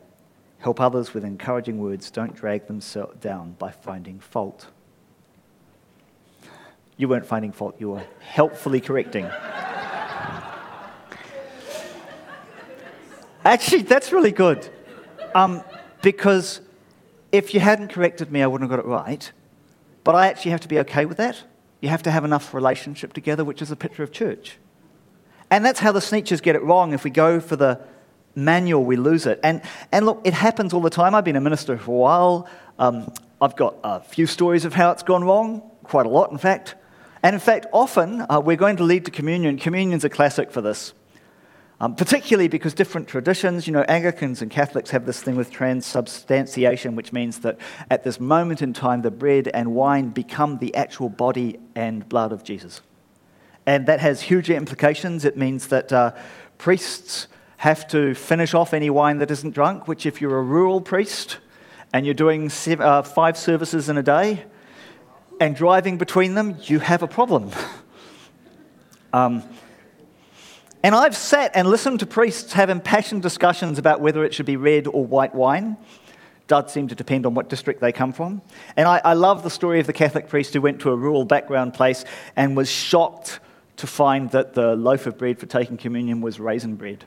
Help 0.63 0.79
others 0.79 1.13
with 1.13 1.25
encouraging 1.25 1.77
words. 1.77 2.10
Don't 2.10 2.34
drag 2.34 2.67
them 2.67 2.79
down 3.20 3.51
by 3.60 3.70
finding 3.70 4.17
fault. 4.20 4.67
You 6.96 7.10
weren't 7.10 7.25
finding 7.25 7.51
fault, 7.51 7.75
you 7.79 7.89
were 7.89 8.05
helpfully 8.22 8.79
correcting. 8.79 9.25
Actually, 13.43 13.82
that's 13.82 14.13
really 14.13 14.32
good. 14.32 14.70
Um, 15.36 15.62
because 16.01 16.62
if 17.34 17.53
you 17.53 17.60
hadn't 17.60 17.89
corrected 17.89 18.32
me, 18.32 18.41
I 18.41 18.48
wouldn't 18.48 18.72
have 18.72 18.79
got 18.79 18.86
it 18.86 18.89
right. 18.89 19.29
But 20.05 20.15
I 20.15 20.27
actually 20.27 20.51
have 20.51 20.62
to 20.62 20.70
be 20.70 20.79
okay 20.79 21.03
with 21.03 21.17
that. 21.17 21.43
You 21.82 21.89
have 21.89 22.03
to 22.03 22.12
have 22.12 22.24
enough 22.24 22.53
relationship 22.53 23.12
together, 23.12 23.43
which 23.43 23.62
is 23.62 23.70
a 23.70 23.75
picture 23.75 24.03
of 24.03 24.13
church. 24.13 24.60
And 25.51 25.65
that's 25.65 25.82
how 25.82 25.91
the 25.91 26.00
Sneetches 26.00 26.41
get 26.41 26.55
it 26.55 26.63
wrong. 26.63 26.93
If 26.93 27.03
we 27.03 27.10
go 27.10 27.41
for 27.41 27.58
the 27.58 27.82
manual, 28.36 28.84
we 28.84 28.96
lose 28.96 29.25
it. 29.25 29.40
And, 29.44 29.62
and 29.92 30.06
look, 30.06 30.22
it 30.24 30.34
happens 30.34 30.74
all 30.74 30.82
the 30.82 30.90
time. 30.90 31.16
I've 31.16 31.25
been 31.25 31.36
a 31.36 31.42
minister 31.42 31.78
for 31.78 31.92
a 31.92 31.96
while. 31.96 32.50
Um, 32.80 33.12
I've 33.42 33.56
got 33.56 33.75
a 33.84 34.00
few 34.00 34.25
stories 34.25 34.66
of 34.66 34.74
how 34.74 34.92
it's 34.92 35.04
gone 35.04 35.24
wrong, 35.24 35.62
quite 35.84 36.06
a 36.06 36.10
lot, 36.10 36.32
in 36.32 36.38
fact. 36.38 36.75
And 37.22 37.34
in 37.34 37.40
fact, 37.40 37.68
often 37.72 38.25
uh, 38.30 38.42
we're 38.44 38.58
going 38.58 38.78
to 38.78 38.84
lead 38.84 39.06
to 39.06 39.12
communion. 39.12 39.58
Communion's 39.58 40.04
a 40.04 40.10
classic 40.10 40.52
for 40.52 40.62
this. 40.62 40.94
Um, 41.80 41.96
particularly 41.96 42.48
because 42.48 42.74
different 42.74 43.10
traditions, 43.10 43.68
you 43.68 43.74
know, 43.74 43.82
Anglicans 43.82 44.42
and 44.42 44.50
Catholics 44.50 44.92
have 44.92 45.06
this 45.06 45.22
thing 45.22 45.36
with 45.36 45.52
transubstantiation, 45.52 46.96
which 46.96 47.12
means 47.12 47.40
that 47.40 47.58
at 47.90 48.06
this 48.06 48.22
moment 48.22 48.62
in 48.62 48.72
time, 48.72 49.02
the 49.02 49.12
bread 49.12 49.50
and 49.54 49.74
wine 49.74 50.10
become 50.10 50.60
the 50.60 50.74
actual 50.75 51.10
body 51.10 51.60
and 51.75 52.08
blood 52.08 52.32
of 52.32 52.44
Jesus. 52.44 52.80
And 53.66 53.86
that 53.88 54.00
has 54.00 54.22
huge 54.22 54.50
implications. 54.50 55.25
It 55.25 55.36
means 55.36 55.68
that 55.68 55.92
uh, 55.92 56.13
priests 56.58 57.28
have 57.63 57.88
to 57.88 58.13
finish 58.13 58.53
off 58.53 58.74
any 58.74 58.89
wine 58.89 59.20
that 59.20 59.32
isn't 59.32 59.51
drunk, 59.51 59.88
which, 59.88 60.05
if 60.05 60.20
you're 60.20 60.38
a 60.38 60.43
rural 60.43 60.82
priest 60.82 61.38
and 61.93 62.05
you're 62.05 62.13
doing 62.13 62.50
seven, 62.50 62.86
uh, 62.86 63.01
five 63.01 63.38
services 63.38 63.88
in 63.88 63.98
a 63.98 64.03
day 64.03 64.43
and 65.39 65.55
driving 65.55 65.98
between 65.98 66.36
them, 66.36 66.58
you 66.63 66.79
have 66.79 67.03
a 67.03 67.08
problem. 67.08 67.51
um, 69.13 69.43
and 70.84 70.93
I've 70.93 71.15
sat 71.15 71.51
and 71.55 71.70
listened 71.70 72.01
to 72.01 72.05
priests 72.05 72.51
have 72.51 72.70
impassioned 72.70 73.22
discussions 73.22 73.79
about 73.79 74.01
whether 74.01 74.25
it 74.25 74.34
should 74.34 74.46
be 74.46 74.58
red 74.58 74.86
or 74.86 75.05
white 75.05 75.34
wine. 75.34 75.77
Does 76.48 76.74
seem 76.74 76.89
to 76.89 76.96
depend 76.96 77.25
on 77.25 77.34
what 77.34 77.48
district 77.48 77.79
they 77.79 77.93
come 77.93 78.12
from. 78.12 78.41
And 78.75 78.89
I, 78.89 79.00
I 79.05 79.13
love 79.13 79.41
the 79.41 79.50
story 79.50 79.79
of 79.79 79.88
the 79.88 79.93
Catholic 79.93 80.27
priest 80.27 80.53
who 80.53 80.60
went 80.60 80.82
to 80.82 80.89
a 80.89 80.98
rural 80.98 81.24
background 81.24 81.75
place 81.75 82.03
and 82.36 82.58
was 82.58 82.70
shocked 82.70 83.39
to 83.77 83.88
find 83.88 84.32
that 84.32 84.53
the 84.53 84.75
loaf 84.75 85.08
of 85.08 85.17
bread 85.17 85.39
for 85.39 85.46
taking 85.46 85.77
communion 85.77 86.20
was 86.20 86.41
raisin 86.41 86.75
bread. 86.75 87.05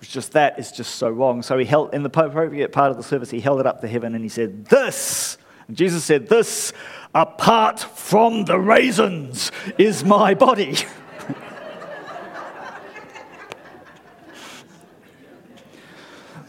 It's 0.00 0.12
just 0.12 0.32
that 0.32 0.58
is 0.58 0.70
just 0.70 0.96
so 0.96 1.08
wrong. 1.08 1.42
So 1.42 1.58
he 1.58 1.64
held, 1.64 1.92
in 1.94 2.02
the 2.02 2.08
appropriate 2.08 2.72
part 2.72 2.90
of 2.90 2.96
the 2.96 3.02
service, 3.02 3.30
he 3.30 3.40
held 3.40 3.60
it 3.60 3.66
up 3.66 3.80
to 3.80 3.88
heaven 3.88 4.14
and 4.14 4.24
he 4.24 4.28
said, 4.28 4.66
This, 4.66 5.38
and 5.66 5.76
Jesus 5.76 6.04
said, 6.04 6.28
This, 6.28 6.72
apart 7.14 7.80
from 7.80 8.44
the 8.44 8.58
raisins, 8.58 9.50
is 9.76 10.04
my 10.04 10.34
body. 10.34 10.76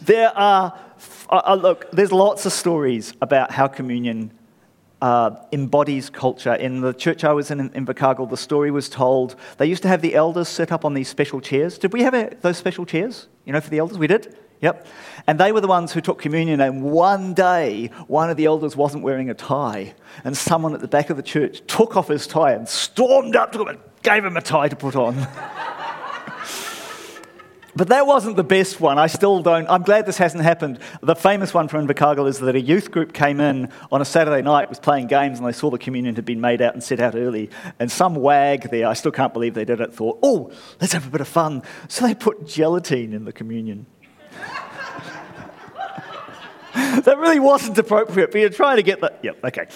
There 0.09 0.35
are, 0.35 0.75
uh, 1.29 1.41
uh, 1.45 1.53
look, 1.53 1.91
there's 1.91 2.11
lots 2.11 2.47
of 2.47 2.51
stories 2.51 3.13
about 3.21 3.51
how 3.51 3.67
communion 3.67 4.31
uh, 5.01 5.31
embodies 5.51 6.09
culture. 6.09 6.53
In 6.55 6.81
the 6.81 6.93
church 6.93 7.23
I 7.23 7.33
was 7.33 7.51
in 7.51 7.59
in 7.59 7.69
Invercargill, 7.71 8.29
the 8.29 8.37
story 8.37 8.71
was 8.71 8.89
told. 8.89 9.35
They 9.57 9.65
used 9.65 9.81
to 9.83 9.87
have 9.87 10.01
the 10.01 10.15
elders 10.15 10.47
sit 10.47 10.71
up 10.71 10.85
on 10.85 10.93
these 10.93 11.07
special 11.07 11.41
chairs. 11.41 11.77
Did 11.77 11.93
we 11.93 12.03
have 12.03 12.13
a, 12.13 12.35
those 12.41 12.57
special 12.57 12.85
chairs? 12.85 13.27
You 13.45 13.53
know, 13.53 13.61
for 13.61 13.69
the 13.69 13.79
elders? 13.79 13.97
We 13.97 14.07
did? 14.07 14.37
Yep. 14.61 14.87
And 15.25 15.39
they 15.39 15.51
were 15.51 15.61
the 15.61 15.67
ones 15.67 15.93
who 15.93 16.01
took 16.01 16.19
communion. 16.19 16.59
And 16.59 16.83
one 16.83 17.33
day, 17.33 17.91
one 18.07 18.29
of 18.29 18.35
the 18.35 18.45
elders 18.45 18.75
wasn't 18.75 19.03
wearing 19.03 19.29
a 19.29 19.33
tie. 19.33 19.93
And 20.23 20.35
someone 20.35 20.73
at 20.73 20.81
the 20.81 20.87
back 20.87 21.09
of 21.09 21.17
the 21.17 21.23
church 21.23 21.61
took 21.67 21.95
off 21.95 22.09
his 22.09 22.27
tie 22.27 22.51
and 22.51 22.67
stormed 22.67 23.35
up 23.35 23.53
to 23.53 23.61
him 23.61 23.67
and 23.69 23.79
gave 24.03 24.25
him 24.25 24.35
a 24.35 24.41
tie 24.41 24.67
to 24.67 24.75
put 24.75 24.95
on. 24.95 25.15
But 27.79 27.87
that 27.87 28.05
wasn't 28.05 28.35
the 28.35 28.43
best 28.43 28.81
one. 28.81 28.99
I 28.99 29.07
still 29.07 29.41
don't. 29.41 29.65
I'm 29.69 29.83
glad 29.83 30.05
this 30.05 30.17
hasn't 30.17 30.43
happened. 30.43 30.79
The 30.99 31.15
famous 31.15 31.53
one 31.53 31.69
from 31.69 31.87
Invercargill 31.87 32.27
is 32.27 32.39
that 32.39 32.53
a 32.53 32.59
youth 32.59 32.91
group 32.91 33.13
came 33.13 33.39
in 33.39 33.71
on 33.89 34.01
a 34.01 34.05
Saturday 34.05 34.41
night, 34.41 34.67
was 34.67 34.81
playing 34.81 35.07
games, 35.07 35.39
and 35.39 35.47
they 35.47 35.53
saw 35.53 35.69
the 35.69 35.77
communion 35.77 36.13
had 36.15 36.25
been 36.25 36.41
made 36.41 36.61
out 36.61 36.73
and 36.73 36.83
set 36.83 36.99
out 36.99 37.15
early. 37.15 37.49
And 37.79 37.89
some 37.89 38.15
wag 38.15 38.69
there, 38.69 38.85
I 38.85 38.95
still 38.95 39.13
can't 39.13 39.31
believe 39.31 39.53
they 39.53 39.63
did 39.63 39.79
it, 39.79 39.93
thought, 39.93 40.19
oh, 40.21 40.51
let's 40.81 40.91
have 40.91 41.07
a 41.07 41.09
bit 41.09 41.21
of 41.21 41.29
fun. 41.29 41.63
So 41.87 42.05
they 42.05 42.15
put 42.15 42.45
gelatine 42.45 43.13
in 43.13 43.23
the 43.23 43.31
communion. 43.31 43.85
that 46.73 47.17
really 47.17 47.39
wasn't 47.39 47.77
appropriate, 47.77 48.33
but 48.33 48.41
you're 48.41 48.49
trying 48.49 48.75
to 48.75 48.83
get 48.83 48.99
that. 48.99 49.19
Yep, 49.23 49.45
okay. 49.45 49.67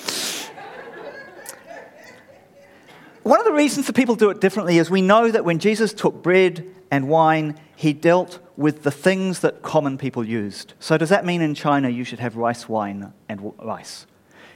One 3.24 3.40
of 3.40 3.46
the 3.46 3.54
reasons 3.54 3.88
that 3.88 3.96
people 3.96 4.16
do 4.16 4.30
it 4.30 4.42
differently 4.42 4.78
is 4.78 4.90
we 4.90 5.02
know 5.02 5.32
that 5.32 5.46
when 5.46 5.60
Jesus 5.60 5.94
took 5.94 6.22
bread 6.22 6.66
and 6.92 7.08
wine, 7.08 7.58
he 7.76 7.94
dealt 7.94 8.40
with 8.58 8.84
the 8.84 8.92
things 8.92 9.40
that 9.40 9.62
common 9.62 9.98
people 9.98 10.26
used. 10.26 10.74
So, 10.80 10.98
does 10.98 11.10
that 11.10 11.26
mean 11.26 11.42
in 11.42 11.56
China 11.56 11.90
you 11.90 12.04
should 12.04 12.20
have 12.20 12.36
rice 12.36 12.68
wine 12.68 13.14
and 13.30 13.54
rice? 13.60 14.06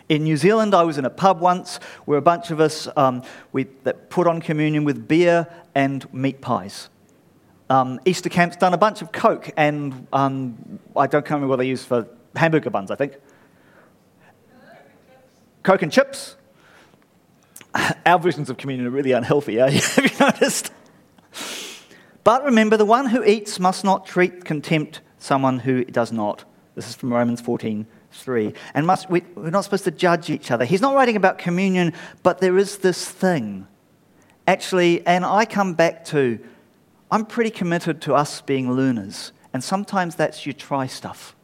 In 0.09 0.23
New 0.23 0.37
Zealand, 0.37 0.73
I 0.73 0.83
was 0.83 0.97
in 0.97 1.05
a 1.05 1.09
pub 1.09 1.39
once 1.39 1.77
where 2.05 2.17
a 2.17 2.21
bunch 2.21 2.51
of 2.51 2.59
us 2.59 2.87
um, 2.95 3.23
we, 3.51 3.63
that 3.83 4.09
put 4.09 4.27
on 4.27 4.41
communion 4.41 4.83
with 4.83 5.07
beer 5.07 5.47
and 5.73 6.11
meat 6.13 6.41
pies. 6.41 6.89
Um, 7.69 7.99
Easter 8.05 8.29
Camp's 8.29 8.55
done 8.55 8.73
a 8.73 8.77
bunch 8.77 9.01
of 9.01 9.11
Coke, 9.11 9.49
and 9.57 10.07
um, 10.13 10.79
I 10.95 11.07
don't 11.07 11.25
remember 11.29 11.47
what 11.47 11.57
they 11.57 11.67
use 11.67 11.83
for 11.83 12.07
hamburger 12.35 12.69
buns, 12.69 12.91
I 12.91 12.95
think. 12.95 13.15
Coke 15.63 15.81
and 15.81 15.91
chips. 15.91 16.36
Our 18.05 18.19
versions 18.19 18.49
of 18.49 18.57
communion 18.57 18.87
are 18.87 18.91
really 18.91 19.11
unhealthy, 19.11 19.59
eh? 19.59 19.69
Have 19.69 20.11
you 20.11 20.17
noticed? 20.19 20.71
But 22.23 22.43
remember, 22.43 22.77
the 22.77 22.85
one 22.85 23.07
who 23.07 23.23
eats 23.23 23.59
must 23.59 23.83
not 23.83 24.05
treat 24.05 24.43
contempt 24.43 25.01
someone 25.17 25.59
who 25.59 25.85
does 25.85 26.11
not. 26.11 26.43
This 26.75 26.89
is 26.89 26.95
from 26.95 27.13
Romans 27.13 27.39
14, 27.39 27.87
3. 28.11 28.53
And 28.73 28.85
must, 28.85 29.09
we, 29.09 29.21
we're 29.35 29.49
not 29.49 29.63
supposed 29.63 29.85
to 29.85 29.91
judge 29.91 30.29
each 30.29 30.51
other. 30.51 30.65
He's 30.65 30.81
not 30.81 30.93
writing 30.93 31.15
about 31.15 31.37
communion, 31.37 31.93
but 32.23 32.39
there 32.39 32.57
is 32.57 32.79
this 32.79 33.09
thing. 33.09 33.65
Actually, 34.45 35.05
and 35.07 35.25
I 35.25 35.45
come 35.45 35.73
back 35.73 36.03
to, 36.05 36.39
I'm 37.09 37.25
pretty 37.25 37.49
committed 37.49 38.01
to 38.03 38.13
us 38.13 38.41
being 38.41 38.71
learners. 38.71 39.31
And 39.53 39.63
sometimes 39.63 40.15
that's 40.15 40.45
you 40.45 40.51
try 40.51 40.87
stuff. 40.87 41.36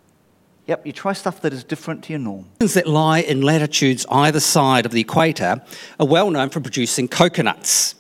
Yep, 0.65 0.85
you 0.85 0.93
try 0.93 1.11
stuff 1.11 1.41
that 1.41 1.51
is 1.51 1.63
different 1.63 2.05
to 2.05 2.13
your 2.13 2.19
norm. 2.19 2.45
That 2.59 2.87
lie 2.87 3.19
in 3.19 3.41
latitudes 3.41 4.05
either 4.09 4.39
side 4.39 4.85
of 4.85 4.93
the 4.93 5.01
equator 5.01 5.61
are 5.99 6.07
well 6.07 6.31
known 6.31 6.49
for 6.49 6.61
producing 6.61 7.09
coconuts. 7.09 7.95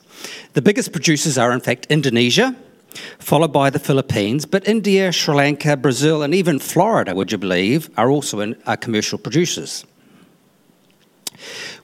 The 0.53 0.61
biggest 0.61 0.93
producers 0.93 1.37
are, 1.37 1.51
in 1.51 1.59
fact, 1.59 1.87
Indonesia, 1.89 2.55
followed 3.19 3.51
by 3.51 3.69
the 3.69 3.79
Philippines. 3.79 4.45
But 4.45 4.65
India, 4.65 5.11
Sri 5.11 5.35
Lanka, 5.35 5.75
Brazil, 5.75 6.23
and 6.23 6.33
even 6.33 6.57
Florida, 6.57 7.13
would 7.13 7.33
you 7.33 7.37
believe, 7.37 7.89
are 7.97 8.09
also 8.09 8.39
in, 8.39 8.55
are 8.65 8.77
commercial 8.77 9.17
producers. 9.17 9.85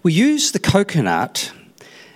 We 0.01 0.13
use 0.13 0.53
the 0.53 0.59
coconut 0.59 1.51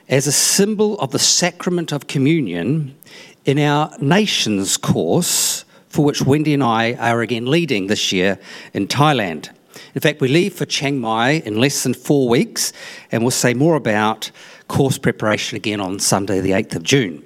as 0.08 0.26
a 0.26 0.32
symbol 0.32 0.98
of 1.00 1.12
the 1.12 1.20
sacrament 1.20 1.92
of 1.92 2.08
communion 2.08 2.96
in 3.44 3.60
our 3.60 3.92
nations 4.00 4.78
course, 4.78 5.63
for 5.94 6.04
which 6.04 6.24
Wendy 6.24 6.56
and 6.56 6.64
I 6.64 6.94
are 6.94 7.22
again 7.22 7.46
leading 7.46 7.86
this 7.86 8.12
year 8.12 8.40
in 8.74 8.88
Thailand. 8.88 9.50
In 9.94 10.02
fact, 10.02 10.22
we 10.22 10.28
leave 10.28 10.56
for 10.56 10.66
Chiang 10.66 11.00
Mai 11.00 11.44
in 11.46 11.60
less 11.60 11.84
than 11.84 11.94
four 11.94 12.28
weeks, 12.28 12.74
and 13.12 13.22
we'll 13.22 13.30
say 13.30 13.54
more 13.54 13.76
about 13.76 14.32
course 14.68 14.98
preparation 14.98 15.56
again 15.56 15.80
on 15.80 16.00
Sunday, 16.00 16.40
the 16.40 16.50
8th 16.50 16.78
of 16.78 16.84
June. 16.84 17.24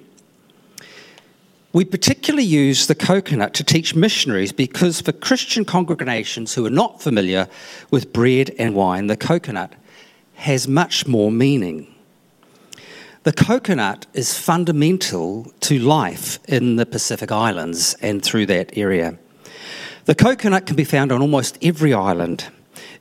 We 1.71 1.85
particularly 1.85 2.43
use 2.43 2.87
the 2.87 2.95
coconut 2.95 3.53
to 3.53 3.63
teach 3.63 3.95
missionaries 3.95 4.51
because 4.51 4.99
for 4.99 5.13
Christian 5.13 5.63
congregations 5.63 6.53
who 6.53 6.65
are 6.65 6.69
not 6.69 7.01
familiar 7.01 7.47
with 7.89 8.11
bread 8.11 8.53
and 8.59 8.75
wine, 8.75 9.07
the 9.07 9.15
coconut 9.15 9.75
has 10.33 10.67
much 10.67 11.07
more 11.07 11.31
meaning. 11.31 11.93
The 13.23 13.33
coconut 13.33 14.05
is 14.13 14.37
fundamental 14.37 15.51
to 15.61 15.79
life 15.79 16.39
in 16.47 16.75
the 16.75 16.85
Pacific 16.85 17.31
Islands 17.31 17.95
and 18.01 18.23
through 18.23 18.45
that 18.47 18.77
area. 18.77 19.17
The 20.05 20.15
coconut 20.15 20.65
can 20.65 20.75
be 20.75 20.85
found 20.85 21.11
on 21.11 21.21
almost 21.21 21.57
every 21.61 21.93
island. 21.93 22.45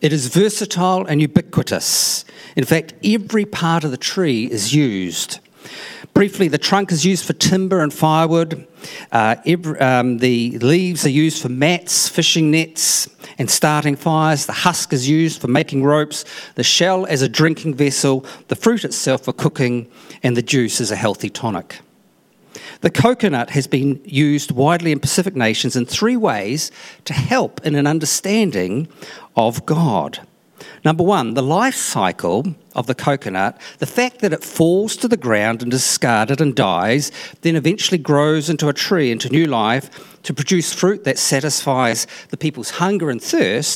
It 0.00 0.12
is 0.12 0.26
versatile 0.26 1.06
and 1.06 1.20
ubiquitous. 1.20 2.24
In 2.56 2.64
fact, 2.64 2.94
every 3.04 3.44
part 3.44 3.84
of 3.84 3.90
the 3.90 3.96
tree 3.96 4.46
is 4.46 4.74
used. 4.74 5.38
Briefly, 6.14 6.48
the 6.48 6.58
trunk 6.58 6.92
is 6.92 7.04
used 7.04 7.24
for 7.24 7.32
timber 7.34 7.80
and 7.80 7.92
firewood. 7.92 8.66
Uh, 9.12 9.36
every, 9.44 9.78
um, 9.80 10.18
the 10.18 10.58
leaves 10.58 11.04
are 11.04 11.10
used 11.10 11.42
for 11.42 11.48
mats, 11.48 12.08
fishing 12.08 12.50
nets, 12.50 13.08
and 13.38 13.50
starting 13.50 13.96
fires. 13.96 14.46
The 14.46 14.52
husk 14.52 14.92
is 14.92 15.08
used 15.08 15.40
for 15.40 15.48
making 15.48 15.84
ropes. 15.84 16.24
The 16.54 16.62
shell 16.62 17.06
as 17.06 17.22
a 17.22 17.28
drinking 17.28 17.74
vessel. 17.74 18.24
The 18.48 18.56
fruit 18.56 18.84
itself 18.84 19.24
for 19.24 19.32
cooking. 19.32 19.90
And 20.22 20.36
the 20.36 20.42
juice 20.42 20.80
as 20.80 20.90
a 20.90 20.96
healthy 20.96 21.28
tonic. 21.28 21.80
The 22.80 22.90
coconut 22.90 23.50
has 23.50 23.66
been 23.66 24.00
used 24.04 24.50
widely 24.50 24.92
in 24.92 25.00
Pacific 25.00 25.34
nations 25.34 25.76
in 25.76 25.86
three 25.86 26.16
ways 26.16 26.70
to 27.04 27.12
help 27.12 27.64
in 27.66 27.74
an 27.74 27.86
understanding 27.86 28.88
of 29.34 29.66
God. 29.66 30.20
Number 30.84 31.02
one, 31.02 31.34
the 31.34 31.42
life 31.42 31.74
cycle 31.74 32.54
of 32.74 32.86
the 32.86 32.94
coconut, 32.94 33.60
the 33.78 33.86
fact 33.86 34.20
that 34.20 34.32
it 34.32 34.44
falls 34.44 34.96
to 34.96 35.08
the 35.08 35.16
ground 35.16 35.62
and 35.62 35.72
is 35.72 35.80
discarded 35.80 36.40
and 36.40 36.54
dies, 36.54 37.10
then 37.42 37.56
eventually 37.56 37.98
grows 37.98 38.50
into 38.50 38.68
a 38.68 38.72
tree, 38.72 39.10
into 39.10 39.28
new 39.28 39.46
life, 39.46 40.22
to 40.22 40.34
produce 40.34 40.72
fruit 40.72 41.04
that 41.04 41.18
satisfies 41.18 42.06
the 42.30 42.36
people's 42.36 42.70
hunger 42.70 43.10
and 43.10 43.22
thirst 43.22 43.64